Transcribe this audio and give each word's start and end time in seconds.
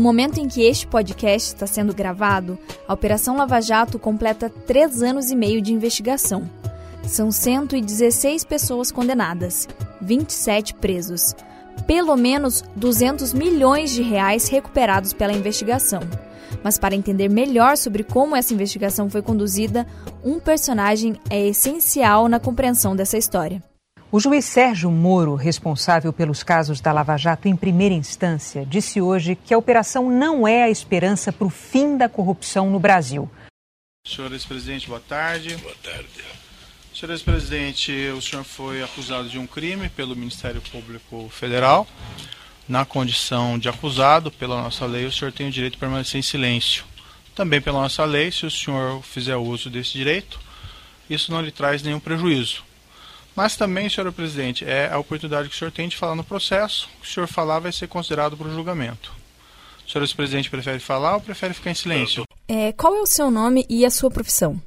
No 0.00 0.04
momento 0.04 0.40
em 0.40 0.48
que 0.48 0.62
este 0.62 0.86
podcast 0.86 1.48
está 1.48 1.66
sendo 1.66 1.94
gravado, 1.94 2.58
a 2.88 2.94
Operação 2.94 3.36
Lava 3.36 3.60
Jato 3.60 3.98
completa 3.98 4.48
três 4.48 5.02
anos 5.02 5.30
e 5.30 5.36
meio 5.36 5.60
de 5.60 5.74
investigação. 5.74 6.48
São 7.06 7.30
116 7.30 8.42
pessoas 8.44 8.90
condenadas, 8.90 9.68
27 10.00 10.72
presos, 10.72 11.36
pelo 11.86 12.16
menos 12.16 12.64
200 12.74 13.34
milhões 13.34 13.90
de 13.90 14.00
reais 14.00 14.48
recuperados 14.48 15.12
pela 15.12 15.34
investigação. 15.34 16.00
Mas 16.64 16.78
para 16.78 16.96
entender 16.96 17.28
melhor 17.28 17.76
sobre 17.76 18.02
como 18.02 18.34
essa 18.34 18.54
investigação 18.54 19.10
foi 19.10 19.20
conduzida, 19.20 19.86
um 20.24 20.40
personagem 20.40 21.20
é 21.28 21.46
essencial 21.48 22.26
na 22.26 22.40
compreensão 22.40 22.96
dessa 22.96 23.18
história. 23.18 23.62
O 24.12 24.18
juiz 24.18 24.44
Sérgio 24.44 24.90
Moro, 24.90 25.36
responsável 25.36 26.12
pelos 26.12 26.42
casos 26.42 26.80
da 26.80 26.90
Lava 26.90 27.16
Jato 27.16 27.46
em 27.46 27.54
primeira 27.54 27.94
instância, 27.94 28.66
disse 28.66 29.00
hoje 29.00 29.36
que 29.36 29.54
a 29.54 29.58
operação 29.58 30.10
não 30.10 30.48
é 30.48 30.64
a 30.64 30.68
esperança 30.68 31.32
para 31.32 31.46
o 31.46 31.50
fim 31.50 31.96
da 31.96 32.08
corrupção 32.08 32.68
no 32.68 32.80
Brasil. 32.80 33.30
Senhor 34.04 34.32
ex-presidente, 34.32 34.88
boa 34.88 34.98
tarde. 34.98 35.56
Boa 35.58 35.76
tarde. 35.80 36.24
Senhor 36.92 37.12
ex-presidente, 37.12 37.92
o 38.08 38.20
senhor 38.20 38.42
foi 38.42 38.82
acusado 38.82 39.28
de 39.28 39.38
um 39.38 39.46
crime 39.46 39.88
pelo 39.88 40.16
Ministério 40.16 40.60
Público 40.60 41.28
Federal. 41.28 41.86
Na 42.68 42.84
condição 42.84 43.60
de 43.60 43.68
acusado, 43.68 44.28
pela 44.32 44.60
nossa 44.60 44.86
lei, 44.86 45.06
o 45.06 45.12
senhor 45.12 45.30
tem 45.30 45.46
o 45.46 45.52
direito 45.52 45.74
de 45.74 45.78
permanecer 45.78 46.18
em 46.18 46.22
silêncio. 46.22 46.84
Também 47.32 47.60
pela 47.60 47.80
nossa 47.80 48.04
lei, 48.04 48.32
se 48.32 48.44
o 48.44 48.50
senhor 48.50 49.04
fizer 49.04 49.36
uso 49.36 49.70
desse 49.70 49.92
direito, 49.92 50.40
isso 51.08 51.30
não 51.30 51.40
lhe 51.40 51.52
traz 51.52 51.80
nenhum 51.80 52.00
prejuízo. 52.00 52.68
Mas 53.36 53.56
também, 53.56 53.88
senhor 53.88 54.12
presidente, 54.12 54.64
é 54.64 54.90
a 54.90 54.98
oportunidade 54.98 55.48
que 55.48 55.54
o 55.54 55.58
senhor 55.58 55.70
tem 55.70 55.88
de 55.88 55.96
falar 55.96 56.14
no 56.14 56.24
processo. 56.24 56.88
O 56.98 57.02
que 57.02 57.08
o 57.08 57.10
senhor 57.10 57.26
falar 57.26 57.58
vai 57.58 57.72
ser 57.72 57.88
considerado 57.88 58.36
para 58.36 58.48
o 58.48 58.54
julgamento. 58.54 59.12
O 59.86 59.90
senhor 59.90 60.06
presidente 60.14 60.50
prefere 60.50 60.78
falar 60.78 61.14
ou 61.14 61.20
prefere 61.20 61.54
ficar 61.54 61.70
em 61.70 61.74
silêncio? 61.74 62.24
É, 62.48 62.72
qual 62.72 62.94
é 62.94 63.00
o 63.00 63.06
seu 63.06 63.30
nome 63.30 63.64
e 63.68 63.84
a 63.84 63.90
sua 63.90 64.10
profissão? 64.10 64.60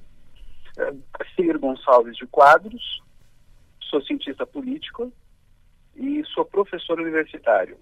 Ciro 1.35 1.59
Gonçalves 1.59 2.15
de 2.15 2.25
Quadros, 2.27 3.01
sou 3.89 4.01
cientista 4.03 4.45
político 4.45 5.11
e 5.95 6.23
sou 6.33 6.45
professor 6.45 6.99
universitário. 6.99 7.77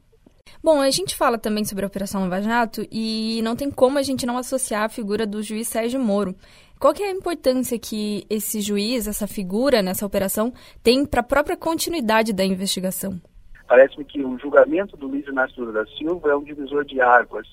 Bom, 0.63 0.81
a 0.81 0.89
gente 0.89 1.15
fala 1.15 1.37
também 1.37 1.65
sobre 1.65 1.83
a 1.83 1.87
Operação 1.87 2.21
Lava 2.21 2.41
Jato 2.41 2.85
e 2.91 3.41
não 3.43 3.55
tem 3.55 3.69
como 3.71 3.97
a 3.97 4.03
gente 4.03 4.25
não 4.25 4.37
associar 4.37 4.83
a 4.83 4.89
figura 4.89 5.25
do 5.25 5.41
juiz 5.41 5.67
Sérgio 5.67 5.99
Moro. 5.99 6.35
Qual 6.79 6.93
que 6.93 7.03
é 7.03 7.07
a 7.07 7.11
importância 7.11 7.77
que 7.77 8.25
esse 8.27 8.59
juiz, 8.59 9.07
essa 9.07 9.27
figura 9.27 9.83
nessa 9.83 10.05
operação, 10.05 10.51
tem 10.81 11.05
para 11.05 11.21
a 11.21 11.23
própria 11.23 11.55
continuidade 11.55 12.33
da 12.33 12.43
investigação? 12.43 13.21
Parece-me 13.67 14.03
que 14.03 14.23
o 14.23 14.37
julgamento 14.39 14.97
do 14.97 15.07
Luiz 15.07 15.27
Inácio 15.27 15.63
Lula 15.63 15.83
da 15.83 15.91
Silva 15.91 16.31
é 16.31 16.35
um 16.35 16.43
divisor 16.43 16.83
de 16.83 16.99
águas. 16.99 17.47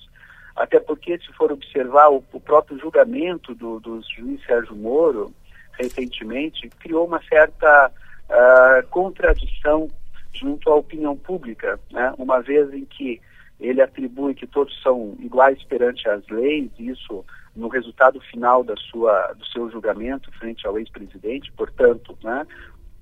Até 0.57 0.81
porque, 0.81 1.19
se 1.19 1.33
for 1.35 1.53
observar 1.53 2.09
o, 2.09 2.25
o 2.33 2.41
próprio 2.41 2.79
julgamento 2.79 3.55
do, 3.55 3.79
do 3.81 4.01
juiz 4.17 4.45
Sérgio 4.45 4.75
Moro, 4.75 5.33
recentemente, 5.79 6.69
criou 6.81 7.07
uma 7.07 7.23
certa 7.23 7.93
uh, 8.29 8.89
contradição 8.89 9.89
junto 10.33 10.71
à 10.71 10.77
opinião 10.77 11.17
pública, 11.17 11.79
né? 11.91 12.13
uma 12.19 12.41
vez 12.41 12.73
em 12.73 12.85
que 12.85 13.21
ele 13.61 13.83
atribui 13.83 14.35
que 14.35 14.47
todos 14.47 14.81
são 14.83 15.17
iguais 15.19 15.63
perante 15.65 16.09
as 16.09 16.27
leis, 16.29 16.71
isso 16.79 17.25
no 17.57 17.69
resultado 17.69 18.21
final 18.21 18.63
da 18.63 18.77
sua, 18.77 19.33
do 19.33 19.45
seu 19.47 19.69
julgamento 19.71 20.31
frente 20.39 20.65
ao 20.67 20.79
ex-presidente, 20.79 21.53
portanto, 21.53 22.17
né, 22.23 22.47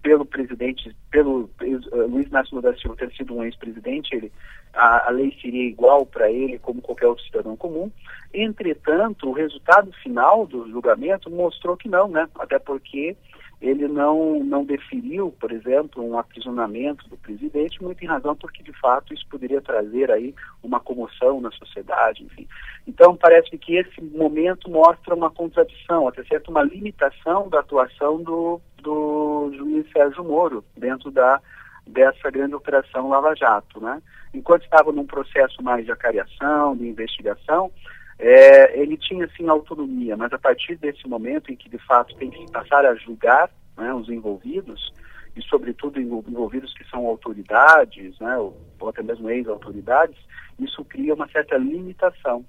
pelo 0.03 0.25
presidente, 0.25 0.97
pelo 1.11 1.51
uh, 1.61 2.07
Luiz 2.09 2.29
Inácio 2.29 2.63
da 2.63 2.75
Silva 2.77 2.97
ter 2.97 3.13
sido 3.13 3.35
um 3.35 3.43
ex-presidente, 3.43 4.15
ele, 4.15 4.33
a, 4.73 5.09
a, 5.09 5.11
lei 5.11 5.37
seria 5.43 5.69
igual 5.69 6.07
para 6.07 6.31
ele 6.31 6.59
como 6.61 6.81
qualquer 6.81 7.09
outro 7.09 7.25
cidadão 7.25 7.57
comum. 7.57 7.91
Entretanto, 8.33 9.29
o 9.29 9.33
resultado 9.33 9.93
final 10.03 10.47
do 10.47 10.71
julgamento 10.71 11.29
mostrou 11.29 11.77
que 11.77 11.89
não, 11.89 12.09
né? 12.09 12.29
Até 12.39 12.59
porque 12.59 13.17
ele 13.67 13.89
não, 13.89 14.43
não 14.45 14.65
deferiu, 14.65 15.35
por 15.41 15.51
exemplo, 15.51 16.05
um 16.05 16.19
aprisionamento 16.19 17.09
do 17.09 17.17
presidente, 17.17 17.83
muito 17.83 18.03
em 18.05 18.07
razão 18.07 18.37
porque, 18.37 18.63
de 18.63 18.73
fato, 18.73 19.13
isso 19.13 19.27
poderia 19.29 19.61
trazer 19.61 20.11
aí 20.11 20.35
uma 20.63 20.79
comoção 20.79 21.41
na 21.41 21.51
sociedade, 21.51 22.23
enfim. 22.23 22.47
Então, 22.87 23.17
parece 23.17 23.57
que 23.59 23.77
esse 23.77 24.01
momento 24.01 24.71
mostra 24.71 25.15
uma 25.15 25.31
contradição, 25.31 26.07
até 26.07 26.23
certo 26.25 26.51
uma 26.51 26.63
limitação 26.63 27.49
da 27.49 27.61
atuação 27.61 28.23
do, 28.23 28.61
do 28.83 29.51
juiz 29.57 29.91
Sérgio 29.91 30.23
Moro 30.23 30.65
dentro 30.77 31.11
da, 31.11 31.41
dessa 31.87 32.31
grande 32.31 32.55
operação 32.55 33.09
Lava 33.09 33.35
Jato, 33.35 33.81
né? 33.81 34.01
Enquanto 34.33 34.65
estava 34.65 34.93
num 34.93 35.07
processo 35.07 35.63
mais 35.63 35.85
de 35.85 35.91
acariação, 35.91 36.77
de 36.77 36.87
investigação, 36.87 37.71
é, 38.19 38.81
ele 38.81 38.97
tinha 38.97 39.29
sim 39.37 39.49
autonomia, 39.49 40.17
mas 40.17 40.33
a 40.33 40.39
partir 40.39 40.77
desse 40.77 41.07
momento 41.07 41.53
em 41.53 41.57
que 41.57 41.69
de 41.69 41.79
fato 41.79 42.15
tem 42.17 42.31
que 42.31 42.51
passar 42.51 42.85
a 42.87 42.95
julgar 42.95 43.51
né, 43.77 43.93
os 43.93 44.09
envolvidos, 44.09 44.93
e 45.37 45.43
sobretudo 45.43 46.01
envolvidos 46.01 46.73
que 46.73 46.89
são 46.89 47.07
autoridades, 47.07 48.19
né, 48.19 48.39
ou, 48.39 48.57
ou 48.81 48.89
até 48.89 49.03
mesmo 49.03 49.29
ex-autoridades, 49.29 50.17
isso 50.59 50.83
cria 50.85 51.15
uma 51.15 51.29
certa 51.29 51.59
limitação. 51.59 52.45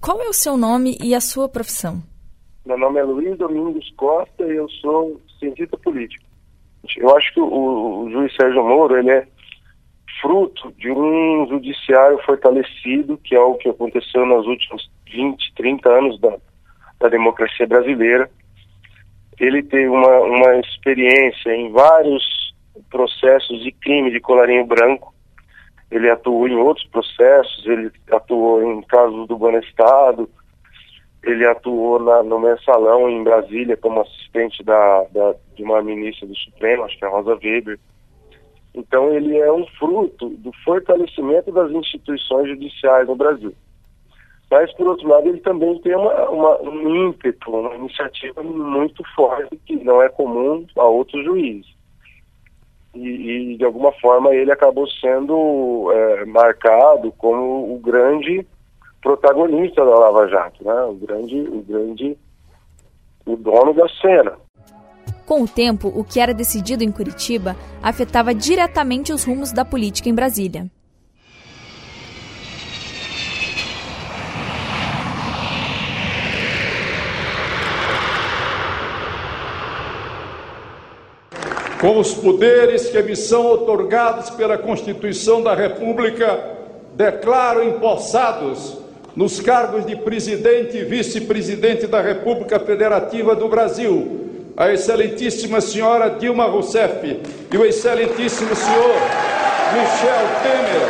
Qual 0.00 0.20
é 0.22 0.28
o 0.28 0.32
seu 0.32 0.56
nome 0.56 0.96
e 1.02 1.14
a 1.14 1.20
sua 1.20 1.48
profissão? 1.48 2.02
Meu 2.64 2.78
nome 2.78 3.00
é 3.00 3.02
Luiz 3.02 3.36
Domingos 3.36 3.92
Costa 3.96 4.44
e 4.44 4.56
eu 4.56 4.68
sou 4.68 5.20
cientista 5.38 5.76
político. 5.76 6.24
Eu 6.96 7.14
acho 7.16 7.32
que 7.34 7.40
o, 7.40 8.04
o 8.04 8.10
juiz 8.10 8.34
Sérgio 8.34 8.64
Moro 8.64 8.96
ele 8.96 9.10
é 9.10 9.26
fruto 10.20 10.72
de 10.78 10.90
um 10.90 11.46
judiciário 11.48 12.18
fortalecido, 12.24 13.18
que 13.18 13.34
é 13.34 13.40
o 13.40 13.54
que 13.56 13.68
aconteceu 13.68 14.24
nos 14.24 14.46
últimos 14.46 14.90
20, 15.12 15.54
30 15.54 15.88
anos 15.88 16.20
da, 16.20 16.36
da 17.00 17.08
democracia 17.08 17.66
brasileira. 17.66 18.30
Ele 19.38 19.62
teve 19.62 19.88
uma, 19.88 20.20
uma 20.20 20.56
experiência 20.56 21.54
em 21.54 21.70
vários 21.70 22.54
processos 22.90 23.62
de 23.62 23.72
crime 23.72 24.10
de 24.10 24.20
colarinho 24.20 24.66
branco. 24.66 25.12
Ele 25.90 26.08
atuou 26.10 26.48
em 26.48 26.56
outros 26.56 26.86
processos, 26.88 27.66
ele 27.66 27.90
atuou 28.10 28.62
em 28.62 28.82
casos 28.82 29.28
do 29.28 29.36
Banestado, 29.36 30.28
ele 31.22 31.46
atuou 31.46 31.98
na, 32.00 32.22
no 32.22 32.40
mensalão 32.40 33.08
em 33.08 33.22
Brasília 33.22 33.76
como 33.76 34.00
assistente 34.00 34.62
da, 34.64 35.04
da, 35.12 35.34
de 35.54 35.62
uma 35.62 35.82
ministra 35.82 36.26
do 36.26 36.36
Supremo, 36.36 36.84
acho 36.84 36.98
que 36.98 37.04
é 37.04 37.08
Rosa 37.08 37.34
Weber. 37.34 37.78
Então, 38.74 39.12
ele 39.12 39.36
é 39.36 39.52
um 39.52 39.66
fruto 39.78 40.30
do 40.30 40.50
fortalecimento 40.64 41.52
das 41.52 41.70
instituições 41.70 42.48
judiciais 42.48 43.06
no 43.06 43.14
Brasil. 43.14 43.54
Mas, 44.52 44.70
por 44.74 44.86
outro 44.86 45.08
lado, 45.08 45.26
ele 45.26 45.40
também 45.40 45.78
tem 45.78 45.96
uma, 45.96 46.28
uma, 46.28 46.60
um 46.60 47.08
ímpeto, 47.08 47.50
uma 47.50 47.74
iniciativa 47.74 48.42
muito 48.42 49.02
forte 49.16 49.56
que 49.64 49.82
não 49.82 50.02
é 50.02 50.10
comum 50.10 50.66
a 50.76 50.84
outros 50.84 51.24
juízes. 51.24 51.74
E, 52.94 53.54
e 53.54 53.56
de 53.56 53.64
alguma 53.64 53.90
forma, 53.92 54.34
ele 54.34 54.52
acabou 54.52 54.86
sendo 54.86 55.90
é, 55.90 56.26
marcado 56.26 57.10
como 57.12 57.74
o 57.74 57.78
grande 57.78 58.46
protagonista 59.00 59.86
da 59.86 59.98
Lava 59.98 60.28
Jato, 60.28 60.62
né? 60.62 60.82
o 60.82 60.96
grande, 60.96 61.40
o 61.40 61.62
grande, 61.62 62.18
o 63.24 63.34
dono 63.36 63.72
da 63.72 63.88
cena. 64.02 64.36
Com 65.24 65.44
o 65.44 65.48
tempo, 65.48 65.88
o 65.88 66.04
que 66.04 66.20
era 66.20 66.34
decidido 66.34 66.84
em 66.84 66.92
Curitiba 66.92 67.56
afetava 67.82 68.34
diretamente 68.34 69.14
os 69.14 69.24
rumos 69.24 69.50
da 69.50 69.64
política 69.64 70.10
em 70.10 70.14
Brasília. 70.14 70.70
Com 81.82 81.98
os 81.98 82.14
poderes 82.14 82.90
que 82.90 83.02
me 83.02 83.16
são 83.16 83.44
otorgados 83.44 84.30
pela 84.30 84.56
Constituição 84.56 85.42
da 85.42 85.52
República, 85.52 86.38
declaro 86.94 87.60
empossados 87.64 88.78
nos 89.16 89.40
cargos 89.40 89.84
de 89.84 89.96
presidente 89.96 90.76
e 90.76 90.84
vice-presidente 90.84 91.88
da 91.88 92.00
República 92.00 92.60
Federativa 92.60 93.34
do 93.34 93.48
Brasil 93.48 94.20
a 94.56 94.72
excelentíssima 94.72 95.60
senhora 95.60 96.08
Dilma 96.10 96.44
Rousseff 96.44 97.20
e 97.50 97.56
o 97.56 97.64
excelentíssimo 97.64 98.54
senhor 98.54 98.94
Michel 99.72 100.28
Temer 100.40 100.88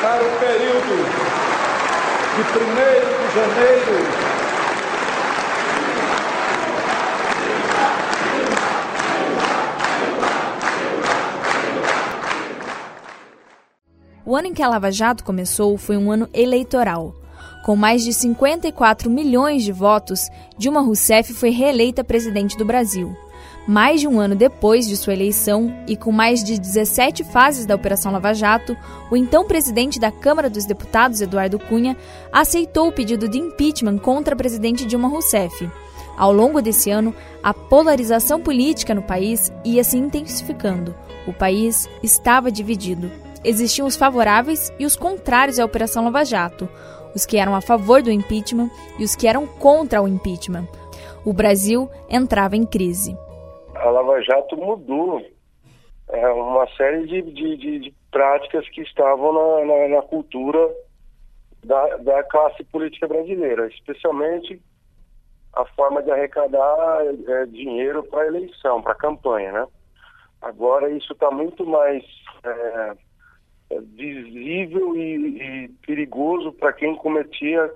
para 0.00 0.22
o 0.22 0.38
período 0.38 0.94
de 2.36 2.42
1 2.42 2.46
de 2.46 3.34
janeiro 3.34 4.27
ano 14.38 14.48
em 14.48 14.54
que 14.54 14.62
a 14.62 14.68
Lava 14.68 14.90
Jato 14.90 15.24
começou 15.24 15.76
foi 15.76 15.96
um 15.96 16.10
ano 16.10 16.28
eleitoral. 16.32 17.14
Com 17.64 17.76
mais 17.76 18.04
de 18.04 18.12
54 18.12 19.10
milhões 19.10 19.64
de 19.64 19.72
votos, 19.72 20.28
Dilma 20.56 20.80
Rousseff 20.80 21.34
foi 21.34 21.50
reeleita 21.50 22.04
presidente 22.04 22.56
do 22.56 22.64
Brasil. 22.64 23.14
Mais 23.66 24.00
de 24.00 24.08
um 24.08 24.18
ano 24.18 24.34
depois 24.34 24.86
de 24.86 24.96
sua 24.96 25.12
eleição 25.12 25.74
e 25.86 25.94
com 25.94 26.10
mais 26.10 26.42
de 26.42 26.58
17 26.58 27.24
fases 27.24 27.66
da 27.66 27.74
Operação 27.74 28.10
Lava 28.12 28.32
Jato, 28.32 28.74
o 29.10 29.16
então 29.16 29.46
presidente 29.46 30.00
da 30.00 30.10
Câmara 30.10 30.48
dos 30.48 30.64
Deputados, 30.64 31.20
Eduardo 31.20 31.58
Cunha, 31.58 31.96
aceitou 32.32 32.88
o 32.88 32.92
pedido 32.92 33.28
de 33.28 33.38
impeachment 33.38 33.98
contra 33.98 34.34
a 34.34 34.38
presidente 34.38 34.86
Dilma 34.86 35.08
Rousseff. 35.08 35.68
Ao 36.16 36.32
longo 36.32 36.62
desse 36.62 36.90
ano, 36.90 37.14
a 37.42 37.52
polarização 37.52 38.40
política 38.40 38.94
no 38.94 39.02
país 39.02 39.52
ia 39.64 39.84
se 39.84 39.98
intensificando. 39.98 40.94
O 41.26 41.32
país 41.32 41.88
estava 42.02 42.50
dividido. 42.50 43.27
Existiam 43.44 43.86
os 43.86 43.96
favoráveis 43.96 44.72
e 44.78 44.84
os 44.84 44.96
contrários 44.96 45.58
à 45.58 45.64
Operação 45.64 46.04
Lava 46.04 46.24
Jato, 46.24 46.68
os 47.14 47.24
que 47.24 47.36
eram 47.36 47.54
a 47.54 47.60
favor 47.60 48.02
do 48.02 48.10
impeachment 48.10 48.70
e 48.98 49.04
os 49.04 49.14
que 49.14 49.26
eram 49.26 49.46
contra 49.46 50.02
o 50.02 50.08
impeachment. 50.08 50.66
O 51.24 51.32
Brasil 51.32 51.90
entrava 52.08 52.56
em 52.56 52.64
crise 52.64 53.16
a 53.78 53.90
Lava 53.90 54.20
Jato 54.22 54.56
mudou 54.56 55.24
é, 56.08 56.28
uma 56.28 56.66
série 56.76 57.06
de, 57.06 57.22
de, 57.22 57.56
de, 57.56 57.78
de, 57.80 57.94
práticas 58.10 58.68
que 58.70 58.80
estavam 58.82 59.32
na, 59.32 59.64
na, 59.64 59.88
na 59.96 60.02
cultura 60.02 60.58
da, 61.64 61.96
da, 61.98 62.22
classe 62.24 62.64
política 62.64 63.06
brasileira, 63.06 63.66
especialmente 63.68 64.60
a 65.52 65.64
forma 65.66 66.02
de 66.02 66.10
arrecadar 66.10 67.00
é, 67.04 67.46
dinheiro 67.46 68.02
para 68.04 68.26
eleição, 68.26 68.82
para 68.82 68.94
campanha, 68.94 69.52
né? 69.52 69.66
Agora 70.40 70.90
isso 70.90 71.12
está 71.12 71.30
muito 71.30 71.66
mais 71.66 72.02
é, 72.44 72.96
visível 73.94 74.96
e, 74.96 75.64
e 75.64 75.68
perigoso 75.86 76.52
para 76.52 76.72
quem 76.72 76.96
cometia 76.96 77.70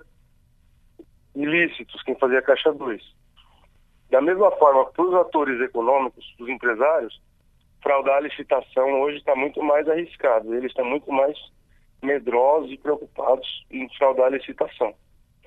ilícitos, 1.35 2.03
quem 2.03 2.15
fazia 2.17 2.43
caixa 2.43 2.73
2. 2.73 3.03
Da 4.11 4.21
mesma 4.21 4.51
forma, 4.53 4.87
para 4.87 5.05
os 5.05 5.15
atores 5.15 5.61
econômicos, 5.61 6.35
os 6.39 6.49
empresários, 6.49 7.21
fraudar 7.83 8.17
a 8.17 8.21
licitação 8.21 9.01
hoje 9.01 9.19
está 9.19 9.35
muito 9.35 9.63
mais 9.63 9.89
arriscado. 9.89 10.55
Eles 10.55 10.71
estão 10.71 10.85
muito 10.85 11.11
mais 11.11 11.37
medrosos 12.03 12.71
e 12.71 12.79
preocupados 12.79 13.67
em 13.71 13.89
fraudar 13.97 14.27
a 14.27 14.37
licitação. 14.37 14.95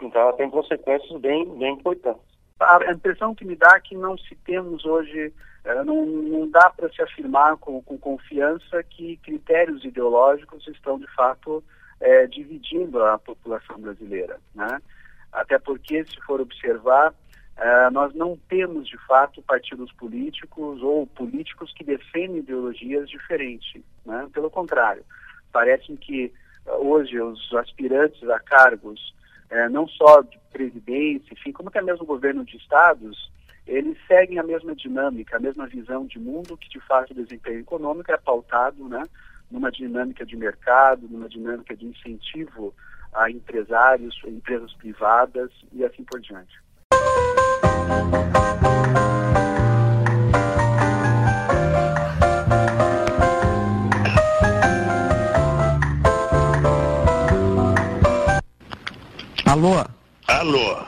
Então, 0.02 0.22
ela 0.22 0.34
tem 0.34 0.50
consequências 0.50 1.20
bem, 1.22 1.48
bem 1.58 1.74
importantes. 1.74 2.35
A 2.58 2.92
impressão 2.92 3.36
que 3.36 3.44
me 3.44 3.56
dá 3.56 3.76
é 3.76 3.82
que 3.82 3.96
não 3.96 4.18
se 4.18 4.34
temos 4.34 4.86
hoje, 4.86 5.34
eh, 5.66 5.84
não, 5.84 6.06
não 6.06 6.50
dá 6.50 6.70
para 6.70 6.90
se 6.90 7.02
afirmar 7.02 7.58
com, 7.58 7.82
com, 7.82 7.98
confiança 7.98 8.82
que 8.82 9.18
critérios 9.18 9.84
ideológicos 9.84 10.66
estão, 10.70 10.98
de 10.98 11.08
fato, 11.14 11.62
é, 12.00 12.26
dividindo 12.28 13.04
a 13.04 13.18
população 13.18 13.78
brasileira. 13.78 14.40
Né? 14.54 14.82
Até 15.34 15.60
porque, 15.60 16.06
se 16.06 16.20
for 16.22 16.40
observar, 16.40 17.14
Uh, 17.58 17.90
nós 17.90 18.14
não 18.14 18.38
temos, 18.50 18.86
de 18.86 18.98
fato, 19.08 19.42
partidos 19.42 19.90
políticos 19.94 20.84
ou 20.84 21.08
políticos 21.08 21.72
que 21.74 21.86
defendem 21.86 22.40
ideologias 22.40 23.08
diferentes. 23.08 23.82
Né? 24.06 24.28
Pelo 24.34 24.50
contrário, 24.50 25.06
parece 25.54 25.96
que 25.96 26.34
uh, 26.66 26.86
hoje 26.86 27.18
os 27.18 27.54
aspirantes 27.54 28.22
a 28.30 28.42
cargos, 28.42 29.16
uh, 29.52 29.70
não 29.70 29.88
só 29.88 30.22
de 30.22 30.40
presidência, 30.52 31.34
enfim, 31.34 31.52
como 31.52 31.70
até 31.70 31.82
mesmo 31.82 32.06
governo 32.06 32.46
de 32.46 32.58
estados, 32.58 33.32
eles 33.68 33.98
seguem 34.08 34.38
a 34.38 34.44
mesma 34.44 34.76
dinâmica, 34.76 35.38
a 35.38 35.40
mesma 35.40 35.68
visão 35.68 36.06
de 36.06 36.20
mundo 36.20 36.58
que, 36.58 36.70
de 36.70 36.80
fato, 36.82 37.12
o 37.12 37.16
desempenho 37.16 37.60
econômico 37.60 38.12
é 38.12 38.18
pautado 38.18 38.88
né, 38.88 39.04
numa 39.50 39.72
dinâmica 39.72 40.26
de 40.26 40.36
mercado, 40.36 41.08
numa 41.10 41.28
dinâmica 41.28 41.76
de 41.76 41.86
incentivo 41.86 42.74
a 43.14 43.32
empresários, 43.32 44.22
empresas 44.26 44.74
privadas 44.74 45.50
e 45.72 45.84
assim 45.84 46.04
por 46.04 46.20
diante. 46.20 46.64
Alô? 59.56 59.86
Alô? 60.28 60.86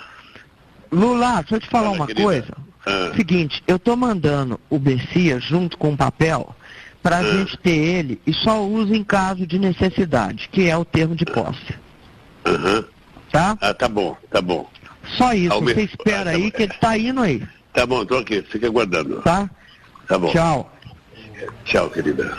Lula, 0.92 1.36
deixa 1.36 1.56
eu 1.56 1.60
te 1.62 1.69
falar 1.69 1.86
Fala, 1.86 1.96
uma 1.96 2.06
querida. 2.06 2.24
coisa. 2.24 2.54
Ah. 2.86 3.14
Seguinte, 3.16 3.64
eu 3.66 3.80
tô 3.80 3.96
mandando 3.96 4.60
o 4.69 4.78
Bessia 4.78 5.40
junto 5.40 5.78
com 5.78 5.94
o 5.94 5.98
papel 5.98 6.54
para 7.02 7.16
a 7.16 7.19
ah. 7.19 7.24
gente 7.24 7.58
ter 7.60 7.78
ele 7.78 8.22
e 8.28 8.34
só 8.34 8.62
usa 8.62 8.94
em 8.94 9.06
caso 9.06 9.48
de 9.48 9.58
necessidade, 9.58 10.50
que 10.52 10.69
é 10.69 10.75
o 10.75 10.84
termo 10.84 11.16
de 11.16 11.24
posse. 11.24 11.75
Uhum. 12.46 12.84
Tá? 13.31 13.58
Ah, 13.62 13.74
tá 13.74 13.88
bom, 13.88 14.18
tá 14.30 14.42
bom. 14.42 14.69
Só 15.18 15.31
isso, 15.31 15.54
Alme... 15.54 15.74
você 15.74 15.84
espera 15.84 16.19
ah, 16.19 16.24
tá 16.25 16.30
aí 16.31 16.44
bom. 16.44 16.52
que 16.52 16.64
ele 16.64 16.74
tá 16.74 16.98
indo 16.98 17.22
aí. 17.22 17.48
Tá 17.72 17.86
bom, 17.86 18.06
tô 18.06 18.18
aqui, 18.18 18.42
fica 18.42 18.68
aguardando. 18.68 19.22
Tá? 19.22 19.50
Tá 20.10 20.19
bom. 20.19 20.30
Tchau. 20.34 20.74
Tchau, 21.64 21.90
querida. 21.90 22.38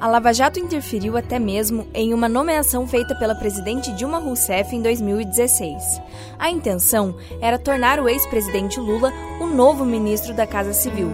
A 0.00 0.06
Lava 0.06 0.32
Jato 0.32 0.60
interferiu 0.60 1.16
até 1.16 1.38
mesmo 1.38 1.88
em 1.92 2.14
uma 2.14 2.28
nomeação 2.28 2.86
feita 2.86 3.14
pela 3.14 3.34
presidente 3.34 3.92
Dilma 3.92 4.18
Rousseff 4.18 4.74
em 4.74 4.80
2016. 4.80 6.00
A 6.38 6.50
intenção 6.50 7.16
era 7.40 7.58
tornar 7.58 7.98
o 7.98 8.08
ex-presidente 8.08 8.78
Lula 8.78 9.12
o 9.40 9.46
novo 9.46 9.84
ministro 9.84 10.32
da 10.34 10.46
Casa 10.46 10.72
Civil. 10.72 11.10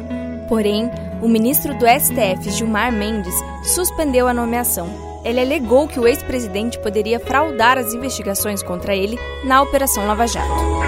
Porém, 0.49 0.91
o 1.23 1.29
ministro 1.29 1.73
do 1.79 1.87
STF, 1.87 2.51
Gilmar 2.51 2.93
Mendes, 2.93 3.35
suspendeu 3.63 4.29
a 4.29 4.35
nomeação 4.35 5.15
ele 5.25 5.41
alegou 5.41 5.89
que 5.89 5.99
o 5.99 6.07
ex-presidente 6.07 6.79
poderia 6.79 7.19
fraudar 7.19 7.79
as 7.79 7.95
investigações 7.95 8.63
contra 8.63 8.95
ele 8.95 9.19
na 9.43 9.63
Operação 9.63 10.07
Lava 10.07 10.27
Jato. 10.27 10.84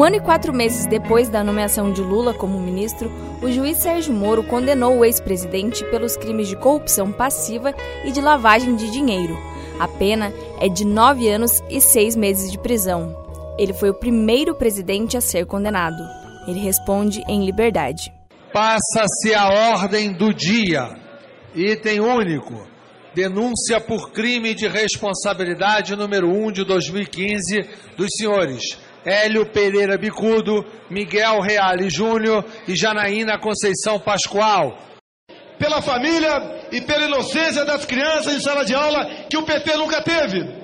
Um 0.00 0.04
ano 0.04 0.16
e 0.16 0.20
quatro 0.20 0.50
meses 0.50 0.86
depois 0.86 1.28
da 1.28 1.44
nomeação 1.44 1.92
de 1.92 2.00
Lula 2.00 2.32
como 2.32 2.58
ministro, 2.58 3.12
o 3.42 3.52
juiz 3.52 3.76
Sérgio 3.76 4.14
Moro 4.14 4.42
condenou 4.42 4.96
o 4.96 5.04
ex-presidente 5.04 5.84
pelos 5.90 6.16
crimes 6.16 6.48
de 6.48 6.56
corrupção 6.56 7.12
passiva 7.12 7.74
e 8.02 8.10
de 8.10 8.18
lavagem 8.18 8.74
de 8.76 8.90
dinheiro. 8.90 9.36
A 9.78 9.86
pena 9.86 10.32
é 10.58 10.70
de 10.70 10.86
nove 10.86 11.28
anos 11.28 11.62
e 11.68 11.82
seis 11.82 12.16
meses 12.16 12.50
de 12.50 12.58
prisão. 12.58 13.14
Ele 13.58 13.74
foi 13.74 13.90
o 13.90 13.94
primeiro 13.94 14.54
presidente 14.54 15.18
a 15.18 15.20
ser 15.20 15.44
condenado. 15.44 16.02
Ele 16.48 16.60
responde 16.60 17.22
em 17.28 17.44
liberdade. 17.44 18.10
Passa-se 18.54 19.34
a 19.34 19.50
ordem 19.74 20.14
do 20.14 20.32
dia 20.32 20.96
Item 21.54 22.00
único. 22.00 22.66
Denúncia 23.14 23.78
por 23.78 24.12
crime 24.12 24.54
de 24.54 24.66
responsabilidade 24.66 25.94
número 25.94 26.26
1 26.26 26.52
de 26.52 26.64
2015 26.64 27.68
dos 27.98 28.08
senhores 28.16 28.88
Hélio 29.04 29.46
Pereira 29.46 29.96
Bicudo, 29.96 30.64
Miguel 30.88 31.40
Reale 31.40 31.88
Júnior 31.88 32.44
e 32.68 32.76
Janaína 32.76 33.38
Conceição 33.38 33.98
Pascoal. 33.98 34.76
Pela 35.58 35.82
família 35.82 36.68
e 36.72 36.80
pela 36.80 37.04
inocência 37.04 37.64
das 37.64 37.84
crianças 37.84 38.34
em 38.34 38.40
sala 38.40 38.64
de 38.64 38.74
aula 38.74 39.06
que 39.28 39.36
o 39.36 39.42
PT 39.42 39.76
nunca 39.76 40.02
teve. 40.02 40.60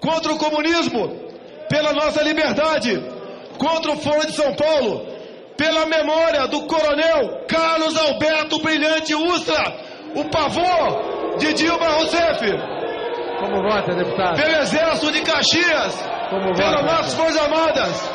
Contra 0.00 0.32
o 0.32 0.38
comunismo, 0.38 1.26
pela 1.68 1.92
nossa 1.92 2.22
liberdade. 2.22 3.02
Contra 3.58 3.92
o 3.92 3.96
Foro 3.96 4.26
de 4.26 4.32
São 4.32 4.54
Paulo, 4.54 5.06
pela 5.56 5.86
memória 5.86 6.46
do 6.46 6.66
coronel 6.66 7.46
Carlos 7.48 7.96
Alberto 7.96 8.60
Brilhante 8.60 9.14
Ustra, 9.14 9.62
o 10.14 10.24
pavor 10.30 11.38
de 11.38 11.52
Dilma 11.54 11.88
Rousseff. 11.88 12.40
Como 13.38 13.62
vota, 13.62 13.94
deputado? 13.94 14.36
Pelo 14.36 14.56
Exército 14.56 15.12
de 15.12 15.22
Caxias. 15.22 16.15
Como 16.30 16.54
pelas 16.54 16.84
nossas 16.84 17.14
Forças 17.14 17.40
Armadas. 17.40 18.10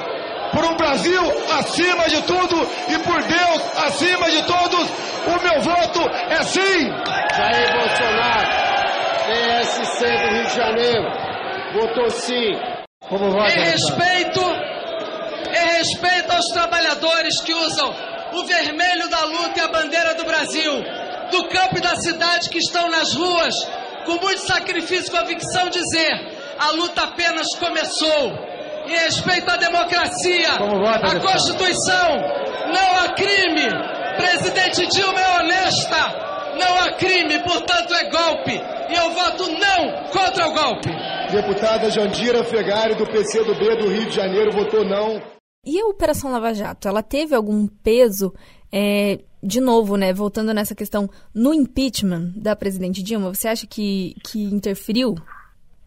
Por 0.51 0.65
um 0.65 0.75
Brasil 0.75 1.21
acima 1.57 2.09
de 2.09 2.21
tudo 2.23 2.69
e 2.89 2.99
por 2.99 3.23
Deus 3.23 3.77
acima 3.85 4.29
de 4.29 4.43
todos, 4.43 4.89
o 5.25 5.41
meu 5.41 5.61
voto 5.61 6.01
é 6.29 6.43
sim. 6.43 6.89
Jair 7.37 7.71
Bolsonaro, 7.73 8.49
PSC 9.27 10.05
do 10.05 10.27
Rio 10.27 10.43
de 10.43 10.55
Janeiro, 10.55 11.09
votou 11.73 12.09
sim. 12.09 12.51
Como 13.07 13.31
vota, 13.31 13.49
em 13.49 13.63
respeito, 13.63 14.41
em 14.41 15.77
respeito 15.77 16.31
aos 16.33 16.47
trabalhadores 16.47 17.41
que 17.41 17.53
usam 17.53 17.95
o 18.33 18.45
vermelho 18.45 19.09
da 19.09 19.23
luta 19.23 19.57
e 19.57 19.61
a 19.61 19.67
bandeira 19.69 20.15
do 20.15 20.25
Brasil 20.25 20.83
do 21.31 21.47
campo 21.47 21.77
e 21.77 21.81
da 21.81 21.95
cidade 21.95 22.49
que 22.49 22.59
estão 22.59 22.89
nas 22.89 23.13
ruas, 23.13 23.55
com 24.05 24.13
muito 24.13 24.41
sacrifício 24.41 25.07
e 25.07 25.17
convicção, 25.17 25.69
dizer: 25.69 26.30
a 26.61 26.71
luta 26.73 27.01
apenas 27.01 27.47
começou. 27.55 28.51
Em 28.85 28.91
respeito 28.91 29.49
à 29.49 29.57
democracia, 29.57 30.57
vota, 30.59 31.07
à 31.07 31.19
Constituição, 31.19 32.17
não 32.71 32.99
há 32.99 33.13
crime. 33.15 33.67
Presidente 34.17 34.87
Dilma 34.87 35.19
é 35.19 35.39
honesta, 35.39 36.55
não 36.59 36.79
há 36.79 36.91
crime, 36.97 37.41
portanto 37.43 37.93
é 37.93 38.09
golpe. 38.09 38.51
E 38.51 38.95
eu 38.95 39.09
voto 39.11 39.51
não 39.51 40.03
contra 40.11 40.47
o 40.47 40.53
golpe. 40.53 40.89
Deputada 41.31 41.89
Jandira 41.89 42.43
Fegari, 42.43 42.95
do 42.95 43.05
PCdoB 43.05 43.77
do 43.77 43.87
Rio 43.89 44.05
de 44.05 44.15
Janeiro, 44.15 44.51
votou 44.51 44.85
não. 44.85 45.21
E 45.65 45.79
a 45.79 45.85
Operação 45.85 46.31
Lava 46.31 46.53
Jato, 46.53 46.87
ela 46.87 47.01
teve 47.01 47.33
algum 47.33 47.67
peso 47.67 48.33
é, 48.71 49.19
de 49.41 49.59
novo, 49.59 49.95
né, 49.95 50.13
voltando 50.13 50.53
nessa 50.53 50.75
questão, 50.75 51.09
no 51.33 51.53
impeachment 51.53 52.33
da 52.35 52.55
presidente 52.55 53.01
Dilma, 53.01 53.33
você 53.33 53.47
acha 53.47 53.65
que, 53.65 54.15
que 54.23 54.43
interferiu? 54.43 55.15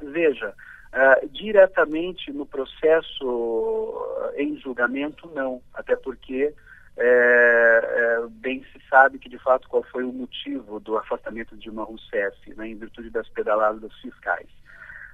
Veja, 0.00 0.52
Uh, 0.95 1.29
diretamente 1.29 2.33
no 2.33 2.47
processo 2.47 4.33
em 4.37 4.57
julgamento, 4.59 5.29
não, 5.35 5.61
até 5.75 5.97
porque 5.97 6.55
é, 6.97 7.03
é, 7.03 8.27
bem 8.31 8.65
se 8.73 8.81
sabe 8.89 9.19
que 9.19 9.29
de 9.29 9.39
fato 9.39 9.69
qual 9.69 9.83
foi 9.83 10.05
o 10.05 10.13
motivo 10.13 10.79
do 10.79 10.97
afastamento 10.97 11.57
de 11.57 11.63
Dilma 11.63 11.83
Rousseff, 11.83 12.55
né, 12.55 12.69
em 12.69 12.77
virtude 12.77 13.11
das 13.11 13.29
pedaladas 13.29 13.93
fiscais. 14.01 14.47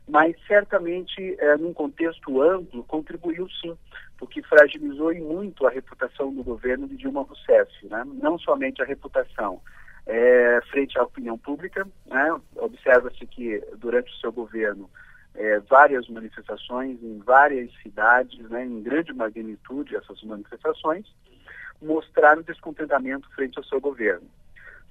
Mas 0.07 0.37
certamente, 0.47 1.37
é, 1.39 1.57
num 1.57 1.73
contexto 1.73 2.43
amplo, 2.43 2.85
contribuiu 2.85 3.49
sim, 3.63 3.77
porque 4.19 4.43
fragilizou 4.43 5.13
e 5.13 5.21
muito 5.21 5.67
a 5.67 5.71
reputação 5.71 6.35
do 6.35 6.43
governo 6.43 6.87
de 6.89 6.97
Dilma 6.97 7.23
Rousseff, 7.23 7.71
né? 7.87 8.05
não 8.21 8.39
somente 8.39 8.83
a 8.83 8.85
reputação, 8.85 9.61
é, 10.07 10.61
frente 10.71 10.99
à 10.99 11.03
opinião 11.05 11.39
pública. 11.39 11.87
Né? 12.07 12.41
Observa-se 12.57 13.25
que 13.27 13.63
durante 13.79 14.13
o 14.13 14.17
seu 14.17 14.33
governo 14.33 14.91
é, 15.35 15.59
várias 15.61 16.09
manifestações 16.09 17.03
em 17.03 17.19
várias 17.19 17.71
cidades, 17.83 18.39
né, 18.51 18.65
em 18.65 18.83
grande 18.83 19.13
magnitude 19.13 19.97
essas 19.97 20.23
manifestações, 20.23 21.07
mostraram 21.81 22.43
descontentamento 22.43 23.31
frente 23.35 23.59
ao 23.59 23.65
seu 23.65 23.81
governo. 23.81 24.29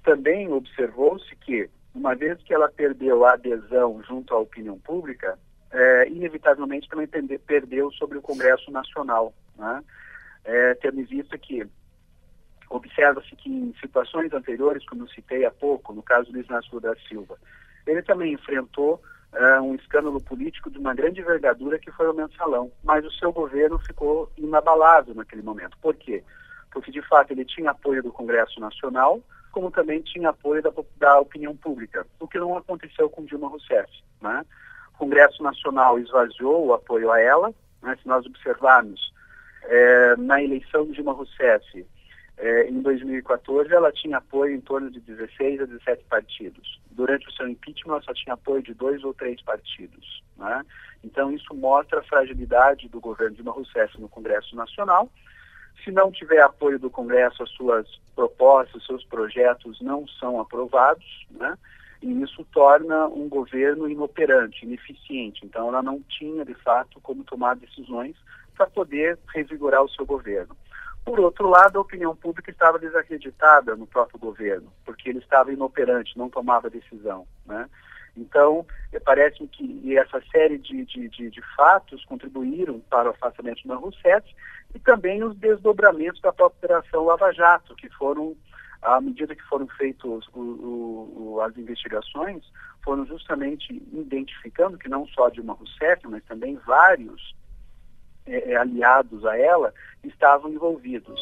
Também 0.02 0.50
observou-se 0.50 1.34
que, 1.36 1.68
uma 1.94 2.14
vez 2.14 2.42
que 2.42 2.54
ela 2.54 2.68
perdeu 2.68 3.24
a 3.24 3.34
adesão 3.34 4.02
junto 4.02 4.34
à 4.34 4.38
opinião 4.38 4.78
pública, 4.78 5.38
é, 5.70 6.08
inevitavelmente 6.08 6.88
também 6.88 7.06
perdeu 7.38 7.92
sobre 7.92 8.18
o 8.18 8.22
Congresso 8.22 8.70
Nacional. 8.70 9.32
Né? 9.56 9.84
É, 10.44 10.74
tendo 10.74 11.04
visto 11.04 11.38
que 11.38 11.66
observa-se 12.68 13.34
que 13.36 13.50
em 13.50 13.74
situações 13.80 14.32
anteriores, 14.32 14.86
como 14.86 15.04
eu 15.04 15.08
citei 15.08 15.44
há 15.44 15.50
pouco, 15.50 15.92
no 15.92 16.02
caso 16.02 16.32
do 16.32 16.40
Inácio 16.40 16.80
da 16.80 16.94
Silva, 17.08 17.36
ele 17.86 18.02
também 18.02 18.32
enfrentou 18.32 19.02
uh, 19.32 19.62
um 19.62 19.74
escândalo 19.74 20.20
político 20.20 20.70
de 20.70 20.78
uma 20.78 20.94
grande 20.94 21.20
envergadura 21.20 21.78
que 21.78 21.90
foi 21.90 22.08
o 22.08 22.14
mensalão, 22.14 22.70
mas 22.82 23.04
o 23.04 23.12
seu 23.12 23.32
governo 23.32 23.78
ficou 23.78 24.30
inabalado 24.36 25.14
naquele 25.14 25.42
momento. 25.42 25.76
Por 25.80 25.94
quê? 25.94 26.22
Porque, 26.72 26.90
de 26.90 27.02
fato, 27.02 27.32
ele 27.32 27.44
tinha 27.44 27.70
apoio 27.70 28.02
do 28.02 28.12
Congresso 28.12 28.60
Nacional, 28.60 29.20
como 29.50 29.70
também 29.70 30.00
tinha 30.00 30.30
apoio 30.30 30.62
da, 30.62 30.72
da 30.96 31.20
opinião 31.20 31.56
pública, 31.56 32.06
o 32.18 32.28
que 32.28 32.38
não 32.38 32.56
aconteceu 32.56 33.10
com 33.10 33.24
Dilma 33.24 33.48
Rousseff. 33.48 33.90
Né? 34.20 34.44
O 34.94 34.98
Congresso 34.98 35.42
Nacional 35.42 35.98
esvaziou 35.98 36.66
o 36.66 36.74
apoio 36.74 37.10
a 37.10 37.20
ela, 37.20 37.52
né? 37.82 37.96
se 38.00 38.06
nós 38.06 38.24
observarmos, 38.24 39.12
é, 39.64 40.16
na 40.16 40.42
eleição 40.42 40.86
de 40.86 40.92
Dilma 40.92 41.12
Rousseff, 41.12 41.86
é, 42.38 42.68
em 42.68 42.80
2014, 42.80 43.72
ela 43.72 43.92
tinha 43.92 44.18
apoio 44.18 44.54
em 44.54 44.60
torno 44.60 44.90
de 44.90 45.00
16 45.00 45.60
a 45.60 45.66
17 45.66 46.04
partidos. 46.04 46.79
Durante 47.00 47.26
o 47.26 47.32
seu 47.32 47.48
impeachment, 47.48 47.94
ela 47.94 48.02
só 48.02 48.12
tinha 48.12 48.34
apoio 48.34 48.62
de 48.62 48.74
dois 48.74 49.02
ou 49.02 49.14
três 49.14 49.40
partidos. 49.40 50.22
Né? 50.36 50.62
Então, 51.02 51.32
isso 51.32 51.54
mostra 51.54 52.00
a 52.00 52.02
fragilidade 52.02 52.90
do 52.90 53.00
governo 53.00 53.30
de 53.30 53.36
Dilma 53.36 53.52
Rousseff 53.52 53.98
no 53.98 54.06
Congresso 54.06 54.54
Nacional. 54.54 55.10
Se 55.82 55.90
não 55.90 56.12
tiver 56.12 56.42
apoio 56.42 56.78
do 56.78 56.90
Congresso, 56.90 57.42
as 57.42 57.48
suas 57.52 57.86
propostas, 58.14 58.84
seus 58.84 59.02
projetos 59.02 59.80
não 59.80 60.06
são 60.06 60.38
aprovados, 60.38 61.26
né? 61.30 61.56
e 62.02 62.22
isso 62.22 62.44
torna 62.52 63.06
um 63.06 63.30
governo 63.30 63.88
inoperante, 63.88 64.66
ineficiente. 64.66 65.40
Então, 65.42 65.68
ela 65.68 65.82
não 65.82 66.02
tinha, 66.02 66.44
de 66.44 66.52
fato, 66.52 67.00
como 67.00 67.24
tomar 67.24 67.56
decisões 67.56 68.14
para 68.54 68.66
poder 68.66 69.18
revigorar 69.34 69.82
o 69.82 69.88
seu 69.88 70.04
governo. 70.04 70.54
Por 71.10 71.18
outro 71.18 71.48
lado, 71.48 71.76
a 71.76 71.82
opinião 71.82 72.14
pública 72.14 72.52
estava 72.52 72.78
desacreditada 72.78 73.74
no 73.74 73.84
próprio 73.84 74.16
governo, 74.16 74.72
porque 74.84 75.08
ele 75.08 75.18
estava 75.18 75.52
inoperante, 75.52 76.16
não 76.16 76.30
tomava 76.30 76.70
decisão. 76.70 77.26
Né? 77.44 77.68
Então, 78.16 78.64
parece-me 79.04 79.48
que 79.48 79.98
essa 79.98 80.22
série 80.30 80.56
de, 80.56 80.84
de, 80.84 81.08
de, 81.08 81.30
de, 81.30 81.42
fatos 81.56 82.04
contribuíram 82.04 82.78
para 82.88 83.08
o 83.08 83.10
afastamento 83.10 83.66
do 83.66 83.76
Rousseff 83.76 84.24
e 84.72 84.78
também 84.78 85.24
os 85.24 85.36
desdobramentos 85.36 86.20
da 86.20 86.32
própria 86.32 86.68
Operação 86.68 87.04
Lava 87.06 87.32
Jato, 87.32 87.74
que 87.74 87.88
foram, 87.88 88.36
à 88.80 89.00
medida 89.00 89.34
que 89.34 89.42
foram 89.42 89.66
feitas 89.66 90.22
as 91.44 91.58
investigações, 91.58 92.44
foram 92.84 93.04
justamente 93.04 93.72
identificando 93.92 94.78
que 94.78 94.88
não 94.88 95.08
só 95.08 95.28
Dilma 95.28 95.54
Rousseff, 95.54 96.06
mas 96.06 96.22
também 96.26 96.54
vários 96.64 97.34
é, 98.30 98.52
é, 98.52 98.56
aliados 98.56 99.26
a 99.26 99.36
ela 99.36 99.74
estavam 100.04 100.52
envolvidos. 100.52 101.20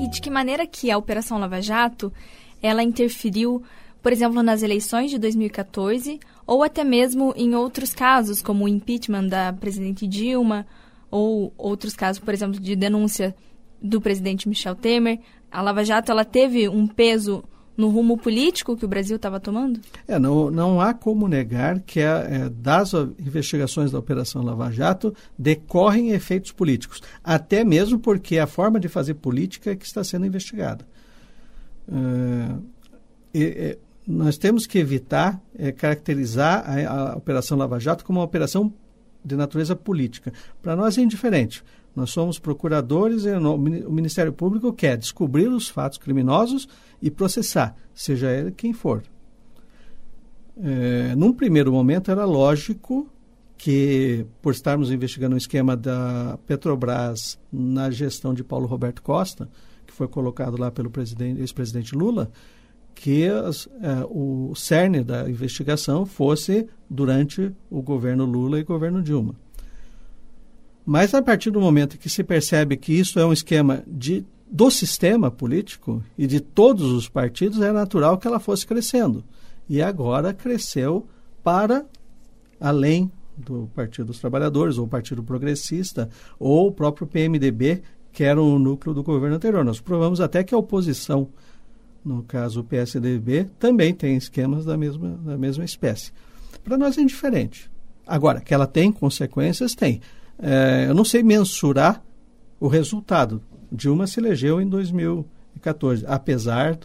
E 0.00 0.08
de 0.08 0.20
que 0.20 0.30
maneira 0.30 0.64
que 0.64 0.90
a 0.90 0.96
Operação 0.96 1.38
Lava 1.38 1.60
Jato 1.60 2.12
ela 2.62 2.84
interferiu, 2.84 3.62
por 4.00 4.12
exemplo, 4.12 4.42
nas 4.44 4.62
eleições 4.62 5.10
de 5.10 5.18
2014 5.18 6.20
ou 6.46 6.62
até 6.62 6.84
mesmo 6.84 7.34
em 7.36 7.56
outros 7.56 7.92
casos, 7.92 8.40
como 8.40 8.64
o 8.64 8.68
impeachment 8.68 9.26
da 9.26 9.52
presidente 9.52 10.06
Dilma 10.06 10.64
ou 11.10 11.52
outros 11.58 11.96
casos, 11.96 12.22
por 12.22 12.32
exemplo, 12.32 12.60
de 12.60 12.76
denúncia 12.76 13.34
do 13.82 14.00
presidente 14.00 14.48
Michel 14.48 14.76
Temer. 14.76 15.18
A 15.50 15.60
Lava 15.60 15.84
Jato 15.84 16.12
ela 16.12 16.24
teve 16.24 16.68
um 16.68 16.86
peso 16.86 17.42
no 17.78 17.88
rumo 17.88 18.18
político 18.18 18.76
que 18.76 18.84
o 18.84 18.88
Brasil 18.88 19.14
estava 19.14 19.38
tomando? 19.38 19.80
É, 20.08 20.18
não, 20.18 20.50
não 20.50 20.80
há 20.80 20.92
como 20.92 21.28
negar 21.28 21.78
que 21.78 22.00
a, 22.00 22.26
é, 22.28 22.48
das 22.48 22.92
investigações 23.20 23.92
da 23.92 23.98
Operação 24.00 24.42
Lava 24.42 24.70
Jato 24.72 25.14
decorrem 25.38 26.10
efeitos 26.10 26.50
políticos, 26.50 27.00
até 27.22 27.62
mesmo 27.62 28.00
porque 28.00 28.34
é 28.34 28.40
a 28.40 28.48
forma 28.48 28.80
de 28.80 28.88
fazer 28.88 29.14
política 29.14 29.70
é 29.70 29.76
que 29.76 29.86
está 29.86 30.02
sendo 30.02 30.26
investigada. 30.26 30.84
E, 33.32 33.40
e, 33.42 33.78
nós 34.06 34.36
temos 34.36 34.66
que 34.66 34.78
evitar 34.78 35.40
é, 35.56 35.70
caracterizar 35.70 36.64
a, 36.68 37.12
a 37.12 37.16
Operação 37.16 37.56
Lava 37.56 37.78
Jato 37.78 38.04
como 38.04 38.18
uma 38.18 38.24
operação 38.24 38.72
de 39.24 39.36
natureza 39.36 39.76
política. 39.76 40.32
Para 40.60 40.74
nós 40.74 40.98
é 40.98 41.02
indiferente. 41.02 41.62
Nós 41.98 42.10
somos 42.10 42.38
procuradores 42.38 43.24
e 43.24 43.30
o 43.32 43.90
Ministério 43.90 44.32
Público 44.32 44.72
quer 44.72 44.96
descobrir 44.96 45.48
os 45.48 45.68
fatos 45.68 45.98
criminosos 45.98 46.68
e 47.02 47.10
processar, 47.10 47.74
seja 47.92 48.30
ele 48.30 48.52
quem 48.52 48.72
for. 48.72 49.02
É, 50.62 51.16
num 51.16 51.32
primeiro 51.32 51.72
momento 51.72 52.08
era 52.08 52.24
lógico 52.24 53.08
que, 53.56 54.24
por 54.40 54.52
estarmos 54.52 54.92
investigando 54.92 55.34
um 55.34 55.38
esquema 55.38 55.76
da 55.76 56.38
Petrobras 56.46 57.36
na 57.52 57.90
gestão 57.90 58.32
de 58.32 58.44
Paulo 58.44 58.68
Roberto 58.68 59.02
Costa, 59.02 59.48
que 59.84 59.92
foi 59.92 60.06
colocado 60.06 60.56
lá 60.56 60.70
pelo 60.70 60.92
ex-presidente 61.36 61.96
Lula, 61.96 62.30
que 62.94 63.26
as, 63.26 63.68
é, 63.82 64.06
o 64.08 64.54
cerne 64.54 65.02
da 65.02 65.28
investigação 65.28 66.06
fosse 66.06 66.68
durante 66.88 67.52
o 67.68 67.82
governo 67.82 68.24
Lula 68.24 68.60
e 68.60 68.62
governo 68.62 69.02
Dilma. 69.02 69.34
Mas 70.88 71.12
a 71.12 71.20
partir 71.20 71.50
do 71.50 71.60
momento 71.60 71.98
que 71.98 72.08
se 72.08 72.24
percebe 72.24 72.74
que 72.74 72.94
isso 72.94 73.20
é 73.20 73.26
um 73.26 73.30
esquema 73.30 73.84
de, 73.86 74.24
do 74.50 74.70
sistema 74.70 75.30
político 75.30 76.02
e 76.16 76.26
de 76.26 76.40
todos 76.40 76.90
os 76.90 77.06
partidos, 77.06 77.60
é 77.60 77.70
natural 77.70 78.16
que 78.16 78.26
ela 78.26 78.40
fosse 78.40 78.66
crescendo. 78.66 79.22
E 79.68 79.82
agora 79.82 80.32
cresceu 80.32 81.06
para 81.44 81.84
além 82.58 83.12
do 83.36 83.68
Partido 83.74 84.06
dos 84.06 84.18
Trabalhadores, 84.18 84.78
ou 84.78 84.88
Partido 84.88 85.22
Progressista, 85.22 86.08
ou 86.38 86.68
o 86.68 86.72
próprio 86.72 87.06
PMDB, 87.06 87.82
que 88.10 88.24
era 88.24 88.40
o 88.40 88.58
núcleo 88.58 88.94
do 88.94 89.02
governo 89.02 89.36
anterior. 89.36 89.62
Nós 89.66 89.82
provamos 89.82 90.22
até 90.22 90.42
que 90.42 90.54
a 90.54 90.58
oposição, 90.58 91.28
no 92.02 92.22
caso 92.22 92.60
o 92.60 92.64
PSDB, 92.64 93.50
também 93.58 93.92
tem 93.92 94.16
esquemas 94.16 94.64
da 94.64 94.74
mesma, 94.74 95.10
da 95.22 95.36
mesma 95.36 95.66
espécie. 95.66 96.12
Para 96.64 96.78
nós 96.78 96.96
é 96.96 97.02
indiferente. 97.02 97.70
Agora, 98.06 98.40
que 98.40 98.54
ela 98.54 98.66
tem 98.66 98.90
consequências, 98.90 99.74
tem. 99.74 100.00
É, 100.40 100.86
eu 100.88 100.94
não 100.94 101.04
sei 101.04 101.22
mensurar 101.22 102.02
o 102.60 102.68
resultado. 102.68 103.42
Dilma 103.70 104.06
se 104.06 104.20
elegeu 104.20 104.60
em 104.60 104.68
2014, 104.68 106.04
apesar 106.06 106.78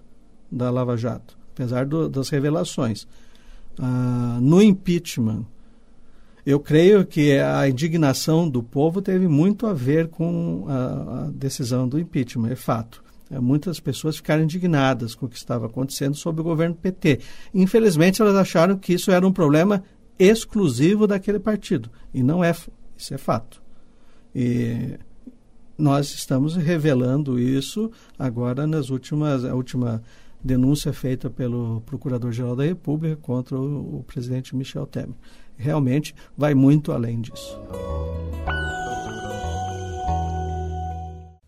da 0.52 0.70
Lava 0.70 0.98
Jato, 0.98 1.38
apesar 1.54 1.86
do, 1.86 2.10
das 2.10 2.30
revelações. 2.30 3.08
Ah, 3.80 4.38
no 4.42 4.62
impeachment, 4.62 5.46
eu 6.46 6.60
creio 6.60 7.06
que 7.06 7.40
a 7.40 7.68
indignação 7.70 8.50
do 8.50 8.62
povo 8.62 9.02
teve 9.02 9.28
muito 9.28 9.66
a 9.66 9.74
ver 9.74 10.10
com 10.10 10.66
a, 10.68 11.26
a 11.26 11.30
decisão 11.32 11.88
do 11.88 12.00
impeachment, 12.00 12.50
é 12.50 12.56
fato. 12.56 13.04
É, 13.32 13.40
muitas 13.40 13.80
pessoas 13.80 14.18
ficaram 14.18 14.44
indignadas 14.44 15.16
com 15.16 15.26
o 15.26 15.30
que 15.30 15.38
estava 15.38 15.66
acontecendo 15.66 16.16
sob 16.16 16.42
o 16.42 16.44
governo 16.44 16.76
PT. 16.76 17.20
Infelizmente, 17.54 18.22
elas 18.22 18.36
acharam 18.36 18.78
que 18.78 18.94
isso 18.94 19.10
era 19.10 19.26
um 19.26 19.32
problema 19.32 19.84
exclusivo 20.20 21.08
daquele 21.08 21.40
partido. 21.40 21.90
E 22.14 22.22
não 22.22 22.44
é 22.44 22.54
isso 22.98 23.14
é 23.14 23.18
fato. 23.18 23.62
E 24.36 24.98
nós 25.78 26.14
estamos 26.14 26.56
revelando 26.56 27.40
isso 27.40 27.92
agora 28.18 28.66
nas 28.68 28.90
últimas 28.90 29.44
a 29.46 29.54
última 29.54 30.02
denúncia 30.44 30.92
feita 30.92 31.30
pelo 31.30 31.82
Procurador-Geral 31.82 32.56
da 32.56 32.64
República 32.64 33.16
contra 33.22 33.56
o, 33.56 34.00
o, 34.00 34.04
presidente 34.04 34.56
Michel 34.56 34.86
Temer. 34.86 35.16
Realmente 35.58 36.14
vai 36.38 36.54
muito 36.54 36.92
além 36.92 37.22
disso. 37.22 37.60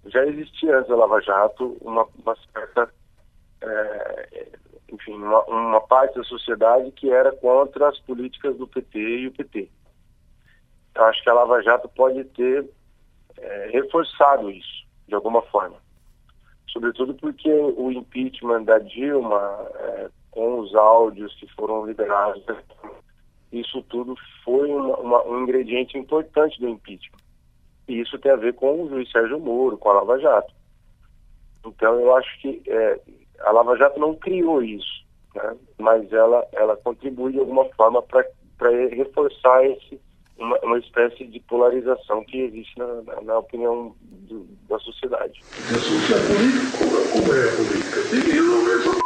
Já 0.05 0.25
existia 0.25 0.77
antes 0.77 0.87
da 0.87 0.95
Lava 0.95 1.19
Jato 1.21 1.75
uma, 1.81 2.07
uma 2.23 2.35
certa 2.53 2.89
é, 3.61 4.47
enfim, 4.91 5.13
uma, 5.13 5.43
uma, 5.45 5.81
parte 5.81 6.15
da 6.15 6.23
sociedade 6.23 6.91
que 6.91 7.09
era 7.09 7.31
contra 7.33 7.89
as 7.89 7.99
políticas 7.99 8.55
do 8.57 8.67
PT 8.67 8.99
e 8.99 9.27
o 9.27 9.31
PT. 9.31 9.69
Então, 10.95 11.07
acho 11.07 11.21
que 11.21 11.29
a 11.29 11.33
Lava 11.33 11.61
Jato 11.61 11.89
pode 11.89 12.23
ter 12.23 12.65
é, 13.37 13.69
reforçado 13.73 14.49
isso, 14.49 14.87
de 15.05 15.13
alguma 15.13 15.41
forma. 15.41 15.75
Sobretudo 16.69 17.13
porque 17.15 17.51
o 17.51 17.91
impeachment 17.91 18.63
da 18.63 18.79
Dilma, 18.79 19.67
é, 19.75 20.09
com 20.31 20.57
os 20.59 20.73
áudios 20.73 21.35
que 21.35 21.53
foram 21.53 21.85
liberados, 21.85 22.41
isso 23.51 23.81
tudo 23.89 24.15
foi 24.45 24.71
uma, 24.71 24.97
uma, 24.97 25.27
um 25.27 25.43
ingrediente 25.43 25.97
importante 25.97 26.61
do 26.61 26.69
impeachment. 26.69 27.19
E 27.89 27.99
isso 27.99 28.17
tem 28.17 28.31
a 28.31 28.37
ver 28.37 28.53
com 28.53 28.83
o 28.83 28.87
juiz 28.87 29.11
Sérgio 29.11 29.37
Moro, 29.37 29.77
com 29.77 29.89
a 29.89 29.95
Lava 29.95 30.17
Jato. 30.17 30.53
Então, 31.65 31.99
eu 31.99 32.15
acho 32.15 32.39
que 32.39 32.63
é, 32.67 33.01
a 33.41 33.51
Lava 33.51 33.75
Jato 33.75 33.99
não 33.99 34.15
criou 34.15 34.63
isso, 34.63 35.05
né? 35.35 35.57
mas 35.77 36.09
ela, 36.13 36.47
ela 36.53 36.77
contribui 36.77 37.33
de 37.33 37.39
alguma 37.39 37.65
forma 37.73 38.01
para 38.01 38.23
reforçar 38.91 39.65
esse, 39.65 39.99
uma, 40.37 40.57
uma, 40.59 40.77
espécie 40.79 41.25
de 41.25 41.39
polarização 41.41 42.23
que 42.25 42.37
existe 42.37 42.77
na, 42.77 43.01
na, 43.03 43.21
na 43.21 43.39
opinião 43.39 43.95
do, 44.01 44.45
da 44.67 44.77
sociedade. 44.79 45.41
Se 45.43 46.13
é 46.13 46.19
político, 46.27 46.77
como 47.11 47.33
é 47.33 47.55
política? 47.55 48.09
Tem 48.09 48.21
que 48.21 48.31
resolver 48.31 48.73
essa 48.73 49.05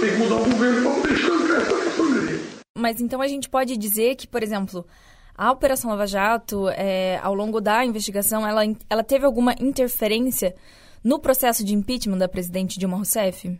tem 0.00 0.10
que 0.12 0.16
mudar 0.16 0.36
o 0.36 0.44
governo 0.44 0.82
para 0.82 1.00
poder 1.02 1.14
estancar 1.14 1.56
essa 1.60 1.84
questão 1.84 2.06
Mas 2.78 3.00
então 3.00 3.20
a 3.20 3.28
gente 3.28 3.48
pode 3.50 3.76
dizer 3.76 4.16
que, 4.16 4.26
por 4.26 4.42
exemplo, 4.42 4.86
a 5.36 5.52
Operação 5.52 5.90
Lava 5.90 6.06
Jato, 6.06 6.68
é, 6.70 7.18
ao 7.22 7.34
longo 7.34 7.60
da 7.60 7.84
investigação, 7.84 8.46
ela, 8.46 8.62
ela 8.88 9.04
teve 9.04 9.26
alguma 9.26 9.54
interferência 9.60 10.54
no 11.04 11.18
processo 11.18 11.64
de 11.64 11.74
impeachment 11.74 12.18
da 12.18 12.28
presidente 12.28 12.78
Dilma 12.78 12.96
Rousseff? 12.96 13.58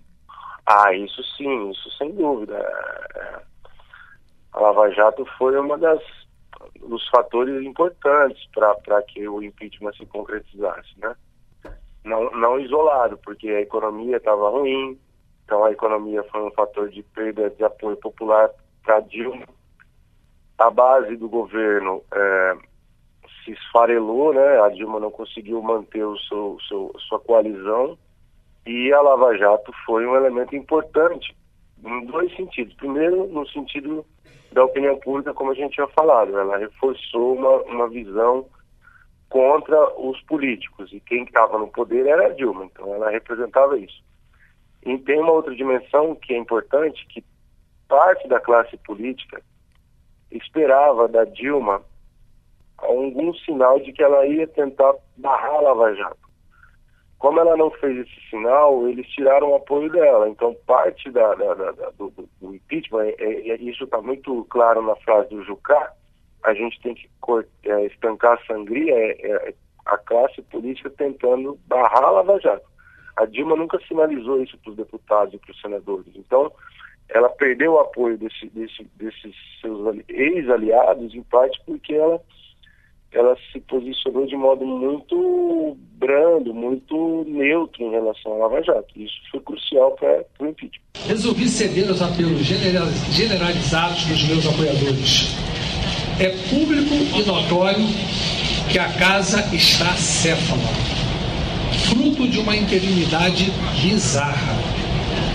Ah, 0.66 0.94
isso 0.94 1.22
sim, 1.36 1.70
isso 1.70 1.90
sem 1.98 2.14
dúvida. 2.14 2.56
É, 2.56 3.42
a 4.52 4.60
Lava 4.60 4.90
Jato 4.90 5.26
foi 5.38 5.58
uma 5.58 5.76
das 5.76 6.00
dos 6.80 7.06
fatores 7.08 7.64
importantes 7.64 8.42
para 8.52 9.02
que 9.02 9.28
o 9.28 9.42
impeachment 9.42 9.92
se 9.92 10.06
concretizasse, 10.06 10.98
né? 10.98 11.14
Não, 12.04 12.30
não 12.30 12.58
isolado, 12.58 13.18
porque 13.18 13.48
a 13.48 13.60
economia 13.60 14.16
estava 14.16 14.48
ruim, 14.48 14.98
então 15.44 15.64
a 15.64 15.70
economia 15.70 16.22
foi 16.24 16.42
um 16.42 16.50
fator 16.52 16.88
de 16.88 17.02
perda 17.02 17.50
de 17.50 17.62
apoio 17.62 17.96
popular 17.96 18.50
para 18.82 19.00
Dilma. 19.00 19.46
A 20.58 20.70
base 20.70 21.16
do 21.16 21.28
governo 21.28 22.02
é, 22.12 22.56
se 23.44 23.52
esfarelou, 23.52 24.32
né? 24.32 24.60
A 24.60 24.68
Dilma 24.70 24.98
não 24.98 25.10
conseguiu 25.10 25.60
manter 25.60 26.04
o 26.04 26.18
seu, 26.18 26.56
seu, 26.68 26.92
sua 27.08 27.20
coalizão 27.20 27.98
e 28.66 28.92
a 28.92 29.00
Lava 29.00 29.36
Jato 29.36 29.72
foi 29.84 30.06
um 30.06 30.16
elemento 30.16 30.54
importante 30.54 31.34
em 31.84 32.06
dois 32.06 32.34
sentidos. 32.36 32.74
Primeiro, 32.74 33.26
no 33.28 33.46
sentido 33.48 34.04
da 34.52 34.64
opinião 34.64 34.98
pública, 34.98 35.34
como 35.34 35.52
a 35.52 35.54
gente 35.54 35.74
tinha 35.74 35.86
falado, 35.88 36.36
ela 36.38 36.58
reforçou 36.58 37.36
uma, 37.36 37.62
uma 37.62 37.88
visão 37.88 38.46
contra 39.28 39.78
os 39.98 40.20
políticos 40.22 40.92
e 40.92 41.00
quem 41.00 41.22
estava 41.22 41.56
no 41.56 41.68
poder 41.68 42.06
era 42.06 42.26
a 42.26 42.30
Dilma, 42.30 42.64
então 42.64 42.92
ela 42.94 43.10
representava 43.10 43.78
isso. 43.78 44.02
E 44.84 44.98
tem 44.98 45.20
uma 45.20 45.32
outra 45.32 45.54
dimensão 45.54 46.16
que 46.16 46.34
é 46.34 46.38
importante, 46.38 47.06
que 47.06 47.24
parte 47.88 48.26
da 48.26 48.40
classe 48.40 48.76
política 48.78 49.40
esperava 50.30 51.06
da 51.06 51.24
Dilma 51.24 51.82
algum 52.78 53.32
sinal 53.34 53.78
de 53.80 53.92
que 53.92 54.02
ela 54.02 54.26
ia 54.26 54.46
tentar 54.48 54.94
barrar 55.16 55.54
a 55.54 55.60
Lava 55.60 55.94
Jato. 55.94 56.29
Como 57.20 57.38
ela 57.38 57.54
não 57.54 57.70
fez 57.70 57.98
esse 57.98 58.30
sinal, 58.30 58.88
eles 58.88 59.06
tiraram 59.08 59.50
o 59.50 59.54
apoio 59.54 59.92
dela. 59.92 60.26
Então, 60.26 60.56
parte 60.66 61.10
da, 61.10 61.34
da, 61.34 61.54
da, 61.54 61.90
do, 61.90 62.10
do, 62.40 62.54
impeachment, 62.54 63.12
é, 63.18 63.50
é, 63.50 63.56
isso 63.56 63.84
está 63.84 64.00
muito 64.00 64.44
claro 64.46 64.80
na 64.80 64.96
frase 64.96 65.28
do 65.28 65.44
Jucá, 65.44 65.92
a 66.42 66.54
gente 66.54 66.80
tem 66.80 66.94
que 66.94 67.10
é, 67.64 67.86
estancar 67.86 68.38
a 68.38 68.46
sangria, 68.46 68.94
é, 68.94 69.26
é, 69.26 69.54
a 69.84 69.98
classe 69.98 70.40
política 70.40 70.88
tentando 70.88 71.58
barrar 71.66 72.04
a 72.04 72.10
Lava 72.10 72.40
Jato. 72.40 72.66
A 73.18 73.26
Dilma 73.26 73.54
nunca 73.54 73.78
sinalizou 73.86 74.42
isso 74.42 74.56
para 74.56 74.70
os 74.70 74.76
deputados 74.78 75.34
e 75.34 75.38
para 75.38 75.50
os 75.50 75.60
senadores. 75.60 76.16
Então, 76.16 76.50
ela 77.10 77.28
perdeu 77.28 77.74
o 77.74 77.80
apoio 77.80 78.16
desse, 78.16 78.46
desse, 78.46 78.82
desses 78.94 79.34
seus 79.60 79.94
ex-aliados, 80.08 81.14
em 81.14 81.22
parte 81.24 81.60
porque 81.66 81.92
ela 81.92 82.18
ela 83.12 83.36
se 83.52 83.60
posicionou 83.60 84.26
de 84.26 84.36
modo 84.36 84.64
muito 84.64 85.76
brando, 85.98 86.54
muito 86.54 87.24
neutro 87.28 87.82
em 87.82 87.90
relação 87.90 88.34
à 88.34 88.36
Lava 88.36 88.62
Jato. 88.62 88.88
Isso 88.96 89.14
foi 89.30 89.40
crucial 89.40 89.92
para 89.92 90.24
o 90.38 90.46
impeachment. 90.46 90.80
Resolvi 91.06 91.48
ceder 91.48 91.88
aos 91.88 92.00
apelos 92.00 92.40
generalizados 92.40 94.04
dos 94.04 94.28
meus 94.28 94.46
apoiadores. 94.46 95.34
É 96.20 96.28
público 96.50 96.94
e 97.18 97.22
notório 97.26 97.86
que 98.70 98.78
a 98.78 98.88
casa 98.92 99.40
está 99.54 99.96
céfala, 99.96 100.62
fruto 101.88 102.28
de 102.28 102.38
uma 102.38 102.56
interinidade 102.56 103.50
bizarra, 103.82 104.54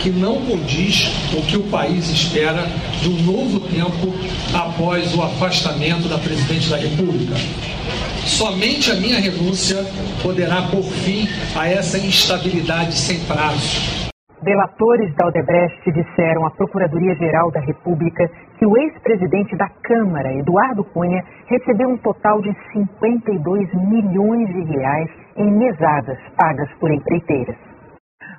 que 0.06 0.12
não 0.12 0.36
condiz 0.46 1.10
o 1.34 1.41
que 1.41 1.58
o 1.58 1.63
país 1.72 2.08
espera 2.12 2.62
de 3.02 3.10
um 3.10 3.26
novo 3.26 3.60
tempo 3.74 4.13
após 4.54 5.18
o 5.18 5.24
afastamento 5.24 6.08
da 6.08 6.20
presidente 6.20 6.70
da 6.70 6.78
República. 6.78 7.34
Somente 8.22 8.91
a 8.91 8.96
minha 9.02 9.20
renúncia 9.20 9.82
poderá 10.22 10.62
pôr 10.70 10.84
fim 11.02 11.26
a 11.58 11.68
essa 11.68 11.98
instabilidade 11.98 12.94
sem 12.94 13.18
prazo. 13.26 14.06
Delatores 14.44 15.10
da 15.15 15.26
Odebrecht 15.26 15.91
disseram 15.91 16.46
à 16.46 16.52
Procuradoria-Geral 16.52 17.50
da 17.50 17.62
República 17.62 18.30
que 18.60 18.65
o 18.68 18.78
ex-presidente 18.78 19.58
da 19.58 19.70
Câmara, 19.82 20.32
Eduardo 20.38 20.84
Cunha, 20.84 21.24
recebeu 21.48 21.89
um 21.89 21.98
total 21.98 22.44
de 22.44 22.56
52 22.74 23.74
milhões 23.89 24.48
de 24.54 24.72
reais 24.72 25.10
em 25.36 25.50
mesadas 25.50 26.20
pagas 26.38 26.70
por 26.80 26.91
empreiteiras. 26.94 27.58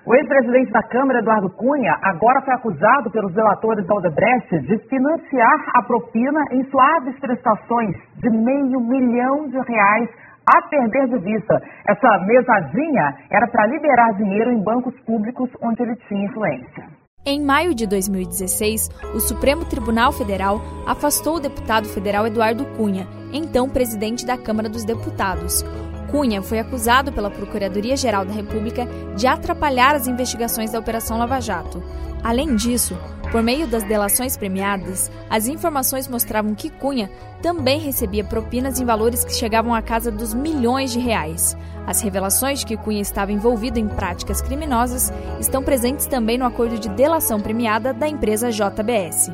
O 0.06 0.14
ex-presidente 0.14 0.70
da 0.70 0.84
Câmara, 0.84 1.18
Eduardo 1.18 1.50
Cunha, 1.50 1.98
agora 2.00 2.40
foi 2.42 2.54
acusado 2.54 3.10
pelos 3.10 3.34
delatores 3.34 3.84
da 3.88 3.94
Odebrecht 3.96 4.60
de 4.60 4.78
financiar 4.88 5.58
a 5.74 5.82
propina 5.82 6.44
em 6.52 6.62
suaves 6.70 7.18
prestações 7.18 7.96
de 8.22 8.30
meio 8.30 8.80
milhão 8.80 9.48
de 9.48 9.58
reais 9.58 10.08
a 10.46 10.62
perder 10.68 11.08
de 11.08 11.18
vista. 11.18 11.60
Essa 11.88 12.24
mesadinha 12.24 13.16
era 13.32 13.48
para 13.48 13.66
liberar 13.66 14.12
dinheiro 14.12 14.52
em 14.52 14.62
bancos 14.62 14.94
públicos 15.00 15.50
onde 15.60 15.82
ele 15.82 15.96
tinha 16.06 16.24
influência. 16.24 16.84
Em 17.28 17.44
maio 17.44 17.74
de 17.74 17.88
2016, 17.88 18.88
o 19.12 19.18
Supremo 19.18 19.64
Tribunal 19.64 20.12
Federal 20.12 20.60
afastou 20.86 21.38
o 21.38 21.40
deputado 21.40 21.88
federal 21.88 22.24
Eduardo 22.24 22.64
Cunha, 22.76 23.08
então 23.32 23.68
presidente 23.68 24.24
da 24.24 24.38
Câmara 24.38 24.68
dos 24.68 24.84
Deputados. 24.84 25.64
Cunha 26.10 26.42
foi 26.42 26.58
acusado 26.58 27.12
pela 27.12 27.30
Procuradoria-Geral 27.30 28.24
da 28.24 28.32
República 28.32 28.86
de 29.16 29.26
atrapalhar 29.26 29.94
as 29.94 30.06
investigações 30.06 30.70
da 30.70 30.78
Operação 30.78 31.18
Lava 31.18 31.40
Jato. 31.40 31.82
Além 32.22 32.56
disso, 32.56 32.96
por 33.30 33.42
meio 33.42 33.66
das 33.66 33.82
delações 33.82 34.36
premiadas, 34.36 35.10
as 35.28 35.46
informações 35.46 36.08
mostravam 36.08 36.54
que 36.54 36.70
Cunha 36.70 37.10
também 37.42 37.78
recebia 37.78 38.24
propinas 38.24 38.80
em 38.80 38.84
valores 38.84 39.24
que 39.24 39.34
chegavam 39.34 39.74
à 39.74 39.82
casa 39.82 40.10
dos 40.10 40.32
milhões 40.32 40.92
de 40.92 40.98
reais. 40.98 41.56
As 41.86 42.00
revelações 42.00 42.60
de 42.60 42.66
que 42.66 42.76
Cunha 42.76 43.00
estava 43.00 43.32
envolvido 43.32 43.78
em 43.78 43.86
práticas 43.86 44.40
criminosas 44.40 45.12
estão 45.38 45.62
presentes 45.62 46.06
também 46.06 46.38
no 46.38 46.46
acordo 46.46 46.78
de 46.78 46.88
delação 46.88 47.40
premiada 47.40 47.92
da 47.92 48.08
empresa 48.08 48.50
JBS. 48.50 49.30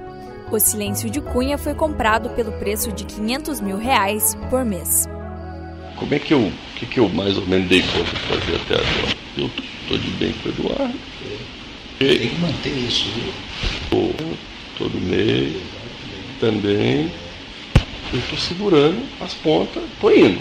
O 0.50 0.58
silêncio 0.58 1.08
de 1.08 1.20
Cunha 1.20 1.56
foi 1.56 1.74
comprado 1.74 2.30
pelo 2.30 2.52
preço 2.52 2.92
de 2.92 3.04
500 3.04 3.60
mil 3.60 3.78
reais 3.78 4.36
por 4.50 4.64
mês. 4.64 5.08
Como 6.02 6.14
é 6.14 6.18
que 6.18 6.34
eu, 6.34 6.52
que, 6.74 6.84
que 6.84 6.98
eu 6.98 7.08
mais 7.08 7.38
ou 7.38 7.46
menos 7.46 7.68
dei 7.68 7.80
conta 7.80 8.10
de 8.10 8.22
fazer 8.22 8.56
até 8.56 8.74
agora? 8.74 9.16
Eu 9.36 9.50
estou 9.82 9.98
de 9.98 10.10
bem 10.18 10.32
com 10.32 10.48
o 10.48 10.52
Eduardo. 10.52 10.98
É. 12.00 12.04
Tem 12.04 12.28
que 12.28 12.40
manter 12.40 12.76
isso, 12.76 13.08
viu? 13.14 14.12
todo 14.76 15.00
mês 15.00 15.62
também. 16.40 17.08
Eu 18.12 18.18
estou 18.18 18.36
segurando 18.36 19.00
as 19.20 19.32
pontas, 19.34 19.80
estou 19.84 20.12
indo. 20.12 20.40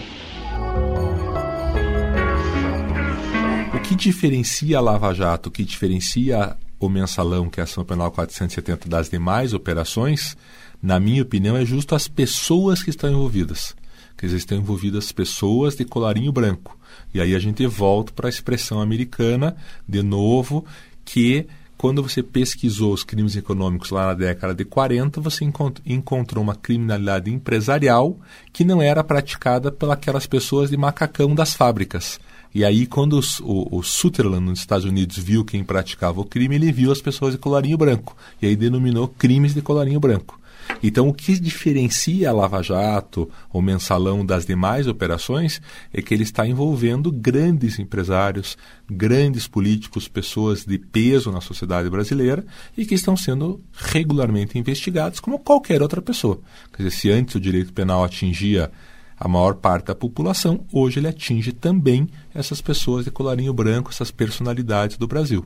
O 3.76 3.80
que 3.82 3.94
diferencia 3.94 4.80
a 4.80 4.82
Lava 4.82 5.14
Jato, 5.14 5.50
o 5.50 5.52
que 5.52 5.64
diferencia 5.64 6.58
o 6.80 6.90
mensalão, 6.90 7.52
que 7.52 7.60
é 7.60 7.62
a 7.62 7.66
ação 7.66 7.86
penal 7.86 8.10
470 8.12 8.90
das 8.90 9.12
demais 9.12 9.54
operações, 9.54 10.36
na 10.82 11.00
minha 11.00 11.22
opinião, 11.22 11.56
é 11.56 11.64
justo 11.64 11.94
as 11.94 12.08
pessoas 12.08 12.82
que 12.82 12.90
estão 12.90 13.12
envolvidas 13.12 13.80
que 14.22 14.36
estão 14.36 14.58
envolvidas 14.58 15.12
pessoas 15.12 15.76
de 15.76 15.84
colarinho 15.84 16.32
branco. 16.32 16.78
E 17.12 17.20
aí 17.20 17.34
a 17.34 17.40
gente 17.40 17.66
volta 17.66 18.14
para 18.14 18.28
a 18.28 18.30
expressão 18.30 18.80
americana, 18.80 19.56
de 19.88 20.04
novo, 20.04 20.64
que 21.04 21.48
quando 21.76 22.04
você 22.04 22.22
pesquisou 22.22 22.94
os 22.94 23.04
crimes 23.04 23.36
econômicos 23.36 23.90
lá 23.90 24.08
na 24.08 24.14
década 24.14 24.54
de 24.54 24.64
40, 24.64 25.20
você 25.20 25.44
encontrou 25.84 26.44
uma 26.44 26.56
criminalidade 26.56 27.32
empresarial 27.32 28.20
que 28.54 28.64
não 28.64 28.80
era 28.80 29.04
praticada 29.04 29.72
pelas 29.72 30.28
pessoas 30.28 30.70
de 30.70 30.78
macacão 30.78 31.34
das 31.34 31.56
fábricas. 31.56 32.20
E 32.54 32.64
aí, 32.64 32.86
quando 32.86 33.14
os, 33.18 33.40
o, 33.40 33.68
o 33.72 33.82
Sutherland, 33.82 34.46
nos 34.46 34.60
Estados 34.60 34.86
Unidos, 34.86 35.18
viu 35.18 35.44
quem 35.44 35.64
praticava 35.64 36.22
o 36.22 36.26
crime, 36.26 36.56
ele 36.56 36.72
viu 36.72 36.92
as 36.92 37.02
pessoas 37.02 37.34
de 37.34 37.40
colarinho 37.40 37.78
branco. 37.78 38.16
E 38.40 38.46
aí 38.46 38.56
denominou 38.56 39.08
crimes 39.08 39.56
de 39.56 39.62
colarinho 39.62 40.00
branco. 40.00 40.40
Então, 40.84 41.08
o 41.08 41.14
que 41.14 41.40
diferencia 41.40 42.30
a 42.30 42.34
Lava 42.34 42.62
Jato, 42.62 43.30
o 43.52 43.62
mensalão 43.62 44.26
das 44.26 44.46
demais 44.46 44.88
operações, 44.88 45.62
é 45.94 46.02
que 46.02 46.14
ele 46.14 46.24
está 46.24 46.48
envolvendo 46.48 47.12
grandes 47.12 47.78
empresários, 47.80 48.58
grandes 48.90 49.48
políticos, 49.48 50.08
pessoas 50.08 50.66
de 50.66 50.78
peso 50.78 51.32
na 51.32 51.42
sociedade 51.42 51.90
brasileira 51.90 52.46
e 52.78 52.86
que 52.86 52.96
estão 52.96 53.16
sendo 53.16 53.62
regularmente 53.74 54.58
investigados 54.58 55.20
como 55.20 55.40
qualquer 55.40 55.82
outra 55.82 56.02
pessoa. 56.02 56.40
Quer 56.72 56.84
dizer, 56.84 56.98
se 56.98 57.12
antes 57.12 57.36
o 57.36 57.40
direito 57.40 57.74
penal 57.74 58.04
atingia 58.04 58.72
a 59.20 59.28
maior 59.28 59.54
parte 59.54 59.86
da 59.86 59.96
população, 59.96 60.66
hoje 60.74 61.00
ele 61.00 61.08
atinge 61.08 61.52
também 61.52 62.10
essas 62.34 62.60
pessoas 62.60 63.06
de 63.06 63.12
colarinho 63.12 63.54
branco, 63.54 63.92
essas 63.92 64.10
personalidades 64.10 64.98
do 64.98 65.08
Brasil. 65.08 65.46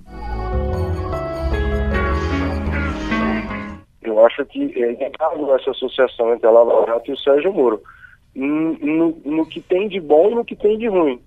Acho 4.25 4.45
que 4.45 4.71
é 4.81 4.93
inegável 4.93 5.55
essa 5.55 5.71
associação 5.71 6.33
entre 6.33 6.47
a 6.47 6.51
Lava 6.51 6.85
Jato 6.87 7.11
e 7.11 7.13
o 7.13 7.17
Sérgio 7.17 7.53
Moro. 7.53 7.81
No, 8.35 9.17
no, 9.23 9.45
que 9.45 9.61
tem 9.61 9.87
de 9.87 9.99
bom 9.99 10.31
e 10.31 10.35
no 10.35 10.45
que 10.45 10.55
tem 10.55 10.77
de 10.77 10.87
ruim. 10.87 11.21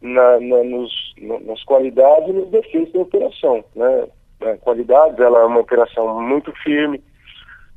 Na, 0.00 0.40
na, 0.40 0.64
nos, 0.64 1.14
nas 1.44 1.62
qualidades 1.64 2.28
e 2.28 2.32
nos 2.32 2.48
defeitos 2.50 2.92
da 2.92 3.00
operação. 3.00 3.64
Né? 3.76 4.08
A 4.40 4.56
qualidades, 4.58 5.18
ela 5.18 5.40
é 5.40 5.44
uma 5.44 5.60
operação 5.60 6.20
muito 6.20 6.52
firme, 6.62 7.02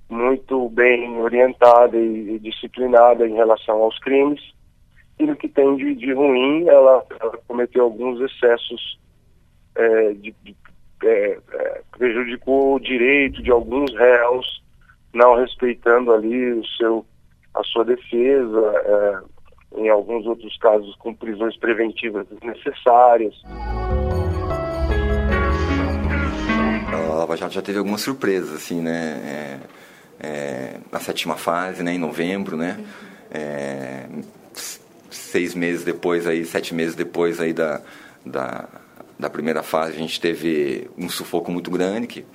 muito 0.10 0.70
bem 0.70 1.20
orientada 1.20 1.98
e, 1.98 2.36
e 2.36 2.40
disciplinada 2.40 3.28
em 3.28 3.34
relação 3.34 3.82
aos 3.82 4.00
crimes. 4.00 4.42
E 5.20 5.26
no 5.26 5.36
que 5.36 5.48
tem 5.48 5.76
de, 5.76 5.96
de 5.96 6.14
ruim, 6.14 6.68
ela, 6.68 7.06
ela 7.20 7.38
cometeu 7.48 7.84
alguns 7.84 8.20
excessos 8.22 9.00
é, 9.76 10.14
de, 10.14 10.34
de 10.44 10.56
é, 11.04 11.40
é, 11.54 11.82
prejudicou 11.98 12.76
o 12.76 12.80
direito 12.80 13.42
de 13.42 13.52
alguns 13.52 13.94
réus, 13.96 14.64
não 15.14 15.36
respeitando 15.36 16.12
ali 16.12 16.54
o 16.54 16.66
seu, 16.78 17.06
a 17.54 17.64
sua 17.64 17.86
defesa, 17.86 18.74
é, 18.86 19.82
em 19.82 19.90
alguns 19.90 20.26
outros 20.26 20.58
casos 20.58 20.96
com 20.98 21.14
prisões 21.14 21.58
preventivas 21.58 22.26
necessárias. 22.44 23.36
A 26.94 27.14
Lava 27.14 27.36
Jato 27.38 27.54
já 27.54 27.62
teve 27.62 27.78
algumas 27.78 28.02
surpresas, 28.02 28.54
assim, 28.54 28.82
né? 28.82 29.60
É, 30.22 30.28
é, 30.28 30.78
na 30.92 31.00
sétima 31.00 31.36
fase, 31.36 31.84
né, 31.84 31.94
em 31.94 31.98
novembro, 31.98 32.56
né? 32.56 32.80
É, 33.32 34.06
seis 35.10 35.54
meses 35.54 35.84
depois, 35.84 36.26
aí, 36.26 36.46
sete 36.46 36.74
meses 36.74 36.96
depois 36.96 37.40
aí 37.40 37.52
da, 37.52 37.82
da 38.26 38.68
da 39.18 39.30
primeira 39.30 39.64
fase 39.64 39.94
a 39.94 40.00
gente 40.00 40.20
teve 40.20 40.90
um 40.98 41.10
sufoco 41.10 41.52
muito 41.52 41.72
grande, 41.72 42.08
que 42.08 42.26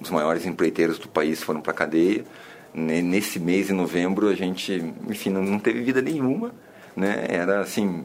os 0.00 0.10
maiores 0.10 0.46
empreiteiros 0.46 0.98
do 0.98 1.08
país 1.08 1.42
foram 1.42 1.60
para 1.60 1.72
a 1.72 1.74
cadeia. 1.74 2.24
Nesse 2.72 3.40
mês, 3.40 3.68
em 3.68 3.72
novembro, 3.72 4.28
a 4.28 4.34
gente, 4.34 4.92
enfim, 5.08 5.30
não 5.30 5.58
teve 5.58 5.82
vida 5.82 6.00
nenhuma, 6.00 6.52
né? 6.96 7.26
Era 7.28 7.60
assim, 7.60 8.04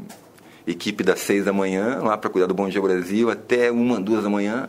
equipe 0.65 1.03
das 1.03 1.19
seis 1.19 1.45
da 1.45 1.53
manhã, 1.53 1.99
lá 2.01 2.17
para 2.17 2.29
cuidar 2.29 2.47
do 2.47 2.53
Bom 2.55 2.67
Dia 2.67 2.81
Brasil, 2.81 3.29
até 3.29 3.71
uma, 3.71 4.01
duas 4.01 4.23
da 4.23 4.29
manhã, 4.29 4.67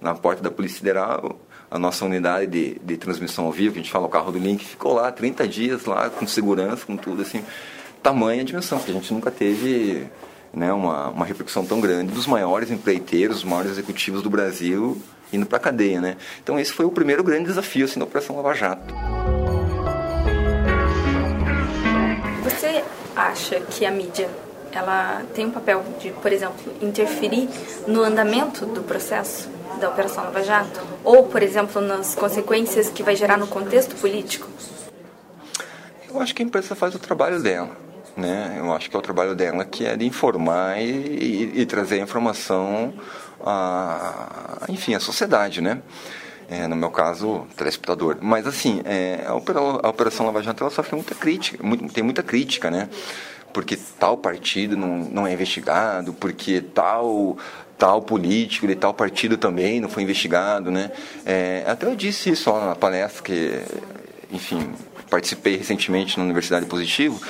na 0.00 0.14
porta 0.14 0.42
da 0.42 0.50
Polícia 0.50 0.78
Federal. 0.78 1.40
A 1.70 1.78
nossa 1.78 2.04
unidade 2.04 2.46
de, 2.46 2.78
de 2.80 2.96
transmissão 2.96 3.46
ao 3.46 3.52
vivo, 3.52 3.74
que 3.74 3.80
a 3.80 3.82
gente 3.82 3.92
fala 3.92 4.06
o 4.06 4.08
carro 4.08 4.32
do 4.32 4.38
Link, 4.38 4.64
ficou 4.64 4.94
lá 4.94 5.10
30 5.10 5.46
dias, 5.48 5.84
lá 5.84 6.10
com 6.10 6.26
segurança, 6.26 6.84
com 6.84 6.96
tudo, 6.96 7.22
assim. 7.22 7.44
Tamanha 8.02 8.44
dimensão, 8.44 8.78
que 8.78 8.90
a 8.90 8.94
gente 8.94 9.12
nunca 9.12 9.30
teve 9.30 10.06
né, 10.56 10.72
uma, 10.72 11.10
uma 11.10 11.26
repercussão 11.26 11.66
tão 11.66 11.80
grande 11.82 12.14
dos 12.14 12.26
maiores 12.26 12.70
empreiteiros, 12.70 13.38
os 13.38 13.44
maiores 13.44 13.72
executivos 13.72 14.22
do 14.22 14.30
Brasil 14.30 15.00
indo 15.30 15.44
para 15.44 15.58
a 15.58 15.60
cadeia. 15.60 16.00
Né? 16.00 16.16
Então 16.42 16.58
esse 16.58 16.72
foi 16.72 16.86
o 16.86 16.90
primeiro 16.90 17.22
grande 17.22 17.44
desafio 17.44 17.84
assim, 17.84 17.98
da 17.98 18.06
Operação 18.06 18.36
Lava 18.36 18.54
Jato. 18.54 18.94
Você 22.42 22.82
acha 23.14 23.60
que 23.60 23.84
a 23.84 23.90
mídia 23.90 24.30
ela 24.72 25.22
tem 25.34 25.46
um 25.46 25.50
papel 25.50 25.84
de, 26.00 26.10
por 26.10 26.32
exemplo, 26.32 26.72
interferir 26.80 27.48
no 27.86 28.02
andamento 28.02 28.64
do 28.66 28.82
processo 28.82 29.48
da 29.78 29.90
Operação 29.90 30.24
Lava 30.24 30.42
Jato? 30.42 30.80
Ou, 31.04 31.24
por 31.24 31.42
exemplo, 31.42 31.82
nas 31.82 32.14
consequências 32.14 32.88
que 32.88 33.02
vai 33.02 33.14
gerar 33.14 33.36
no 33.36 33.46
contexto 33.46 33.94
político? 33.96 34.48
Eu 36.08 36.20
acho 36.20 36.34
que 36.34 36.42
a 36.42 36.46
imprensa 36.46 36.74
faz 36.74 36.94
o 36.94 36.98
trabalho 36.98 37.42
dela 37.42 37.85
né? 38.16 38.56
Eu 38.58 38.72
acho 38.72 38.88
que 38.88 38.96
é 38.96 38.98
o 38.98 39.02
trabalho 39.02 39.34
dela 39.34 39.64
que 39.64 39.84
é 39.84 39.96
de 39.96 40.06
informar 40.06 40.80
e, 40.80 40.84
e, 40.84 41.60
e 41.60 41.66
trazer 41.66 42.00
a 42.00 42.02
informação 42.02 42.94
a, 43.44 44.64
enfim, 44.68 44.94
à 44.94 45.00
sociedade, 45.00 45.60
né? 45.60 45.82
É, 46.48 46.66
no 46.68 46.76
meu 46.76 46.90
caso, 46.90 47.46
telespectador. 47.56 48.18
Mas 48.20 48.46
assim, 48.46 48.80
é, 48.84 49.24
a, 49.26 49.32
a, 49.32 49.88
Operação 49.90 50.26
Lava 50.26 50.42
Jato 50.42 50.62
ela 50.62 50.70
sofre 50.70 50.94
muita 50.94 51.14
crítica, 51.14 51.62
muito, 51.62 51.92
tem 51.92 52.04
muita 52.04 52.22
crítica, 52.22 52.70
né? 52.70 52.88
Porque 53.52 53.76
tal 53.98 54.16
partido 54.16 54.76
não, 54.76 54.98
não 54.98 55.26
é 55.26 55.32
investigado, 55.32 56.12
porque 56.12 56.60
tal 56.60 57.36
tal 57.78 58.00
político 58.00 58.66
de 58.66 58.74
tal 58.74 58.94
partido 58.94 59.36
também 59.36 59.80
não 59.80 59.88
foi 59.88 60.02
investigado, 60.02 60.70
né? 60.70 60.90
É, 61.26 61.62
até 61.66 61.86
eu 61.86 61.94
disse 61.94 62.30
isso 62.30 62.50
lá 62.50 62.68
na 62.68 62.74
palestra 62.74 63.22
que, 63.22 63.60
enfim, 64.32 64.72
participei 65.10 65.56
recentemente 65.56 66.16
na 66.16 66.24
Universidade 66.24 66.64
Positivo, 66.66 67.20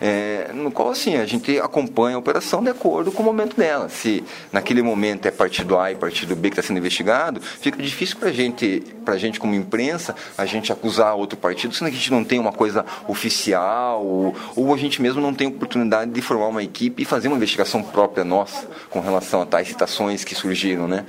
é, 0.00 0.50
no 0.52 0.70
qual 0.70 0.90
assim 0.90 1.16
a 1.16 1.26
gente 1.26 1.58
acompanha 1.58 2.16
a 2.16 2.18
operação 2.18 2.62
de 2.62 2.70
acordo 2.70 3.12
com 3.12 3.22
o 3.22 3.26
momento 3.26 3.56
dela. 3.56 3.88
Se 3.88 4.24
naquele 4.52 4.82
momento 4.82 5.26
é 5.26 5.30
partido 5.30 5.78
A 5.78 5.92
e 5.92 5.94
partido 5.94 6.34
B 6.34 6.50
que 6.50 6.58
está 6.58 6.66
sendo 6.66 6.78
investigado, 6.78 7.40
fica 7.40 7.82
difícil 7.82 8.16
para 8.16 8.32
gente, 8.32 8.82
a 9.06 9.16
gente 9.16 9.38
como 9.38 9.54
imprensa, 9.54 10.14
a 10.36 10.46
gente 10.46 10.72
acusar 10.72 11.14
outro 11.14 11.38
partido, 11.38 11.74
sendo 11.74 11.88
que 11.88 11.96
a 11.96 11.98
gente 11.98 12.12
não 12.12 12.24
tem 12.24 12.38
uma 12.38 12.52
coisa 12.52 12.84
oficial 13.08 14.04
ou, 14.04 14.34
ou 14.56 14.74
a 14.74 14.76
gente 14.76 15.00
mesmo 15.00 15.20
não 15.20 15.34
tem 15.34 15.46
oportunidade 15.46 16.10
de 16.10 16.20
formar 16.20 16.48
uma 16.48 16.62
equipe 16.62 17.02
e 17.02 17.04
fazer 17.04 17.28
uma 17.28 17.36
investigação 17.36 17.82
própria 17.82 18.24
nossa 18.24 18.66
com 18.90 19.00
relação 19.00 19.42
a 19.42 19.46
tais 19.46 19.68
citações 19.68 20.24
que 20.24 20.34
surgiram, 20.34 20.86
né? 20.86 21.04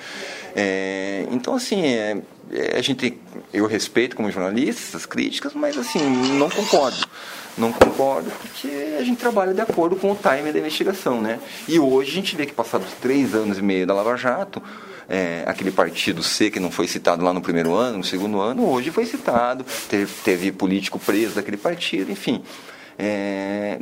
É, 0.56 1.28
então 1.32 1.54
assim 1.54 1.86
é, 1.86 2.18
a 2.76 2.82
gente 2.82 3.18
eu 3.54 3.66
respeito 3.66 4.16
como 4.16 4.32
jornalista 4.32 4.98
as 4.98 5.06
críticas, 5.06 5.54
mas 5.54 5.78
assim 5.78 6.00
não 6.38 6.50
concordo 6.50 7.08
não 7.58 7.72
concordo, 7.72 8.30
porque 8.32 8.96
a 9.00 9.04
gente 9.04 9.18
trabalha 9.18 9.54
de 9.54 9.62
acordo 9.62 9.96
com 9.96 10.12
o 10.12 10.16
time 10.16 10.52
da 10.52 10.60
investigação, 10.60 11.22
né? 11.22 11.40
E 11.68 11.80
hoje 11.80 12.12
a 12.12 12.14
gente 12.14 12.36
vê 12.36 12.46
que 12.46 12.54
passados 12.54 12.88
três 13.02 13.34
anos 13.34 13.58
e 13.58 13.62
meio 13.62 13.88
da 13.88 13.94
Lava 13.94 14.18
Jato, 14.18 14.62
é, 15.08 15.44
aquele 15.46 15.72
partido 15.72 16.22
C 16.22 16.50
que 16.52 16.60
não 16.60 16.70
foi 16.70 16.88
citado 16.88 17.24
lá 17.24 17.32
no 17.32 17.42
primeiro 17.42 17.74
ano, 17.74 18.00
no 18.00 18.04
segundo 18.04 18.42
ano, 18.42 18.70
hoje 18.70 18.92
foi 18.92 19.06
citado, 19.06 19.66
teve, 19.90 20.12
teve 20.24 20.52
político 20.52 21.00
preso 21.00 21.36
daquele 21.36 21.58
partido, 21.58 22.12
enfim. 22.12 22.44
É, 22.98 23.80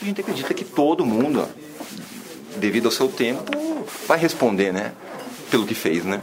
a 0.00 0.04
gente 0.04 0.20
acredita 0.20 0.54
que 0.54 0.64
todo 0.64 1.04
mundo, 1.04 1.48
devido 2.56 2.86
ao 2.86 2.92
seu 2.92 3.08
tempo, 3.08 3.84
vai 4.06 4.18
responder, 4.18 4.72
né? 4.72 4.92
Pelo 5.50 5.66
que 5.66 5.74
fez, 5.74 6.04
né? 6.04 6.20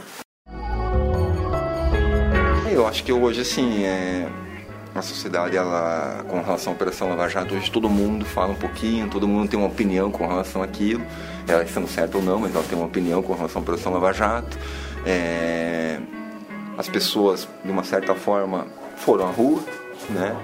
Eu 2.76 2.86
acho 2.86 3.02
que 3.04 3.10
hoje, 3.10 3.40
assim, 3.40 3.84
é, 3.84 4.28
a 4.94 5.00
sociedade, 5.00 5.56
ela, 5.56 6.22
com 6.28 6.42
relação 6.42 6.74
à 6.74 6.76
Operação 6.76 7.08
Lava 7.08 7.26
Jato, 7.26 7.54
hoje 7.54 7.70
todo 7.70 7.88
mundo 7.88 8.26
fala 8.26 8.52
um 8.52 8.56
pouquinho, 8.56 9.08
todo 9.08 9.26
mundo 9.26 9.48
tem 9.48 9.58
uma 9.58 9.66
opinião 9.66 10.10
com 10.10 10.26
relação 10.26 10.62
àquilo, 10.62 11.02
ela 11.48 11.64
estando 11.64 11.88
certa 11.88 12.18
ou 12.18 12.22
não, 12.22 12.38
mas 12.38 12.54
ela 12.54 12.62
tem 12.64 12.76
uma 12.76 12.86
opinião 12.86 13.22
com 13.22 13.32
relação 13.32 13.60
à 13.60 13.62
Operação 13.62 13.94
Lava 13.94 14.12
Jato. 14.12 14.58
É, 15.06 15.98
as 16.76 16.86
pessoas, 16.86 17.48
de 17.64 17.70
uma 17.70 17.82
certa 17.82 18.14
forma, 18.14 18.66
foram 18.98 19.26
à 19.26 19.30
rua, 19.30 19.62
né? 20.10 20.36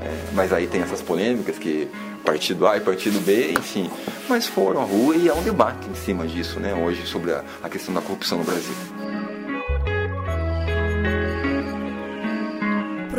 É, 0.00 0.32
mas 0.32 0.52
aí 0.52 0.68
tem 0.68 0.82
essas 0.82 1.02
polêmicas 1.02 1.58
que 1.58 1.88
partido 2.24 2.68
A 2.68 2.76
e 2.76 2.80
partido 2.80 3.18
B, 3.18 3.54
enfim, 3.58 3.90
mas 4.28 4.46
foram 4.46 4.80
à 4.80 4.84
rua 4.84 5.16
e 5.16 5.28
há 5.28 5.34
um 5.34 5.42
debate 5.42 5.88
em 5.90 5.94
cima 5.96 6.24
disso, 6.24 6.60
né? 6.60 6.72
Hoje 6.72 7.04
sobre 7.04 7.32
a, 7.32 7.42
a 7.60 7.68
questão 7.68 7.92
da 7.92 8.00
corrupção 8.00 8.38
no 8.38 8.44
Brasil. 8.44 9.09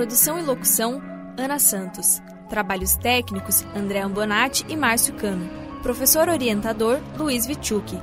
Produção 0.01 0.39
e 0.39 0.41
locução: 0.41 0.99
Ana 1.37 1.59
Santos. 1.59 2.23
Trabalhos 2.49 2.95
técnicos: 2.95 3.63
André 3.75 3.99
Ambonati 3.99 4.65
e 4.67 4.75
Márcio 4.75 5.13
Cano. 5.13 5.47
Professor 5.83 6.27
orientador: 6.27 6.99
Luiz 7.15 7.45
Vichuk. 7.45 7.99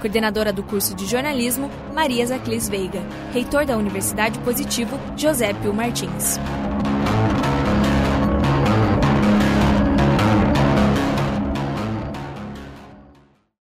Coordenadora 0.00 0.52
do 0.52 0.64
curso 0.64 0.92
de 0.96 1.06
jornalismo: 1.06 1.70
Maria 1.94 2.26
Zaclis 2.26 2.68
Veiga. 2.68 3.00
Reitor 3.32 3.64
da 3.64 3.76
Universidade 3.76 4.40
Positivo: 4.40 4.98
José 5.16 5.54
Pio 5.54 5.72
Martins. 5.72 6.36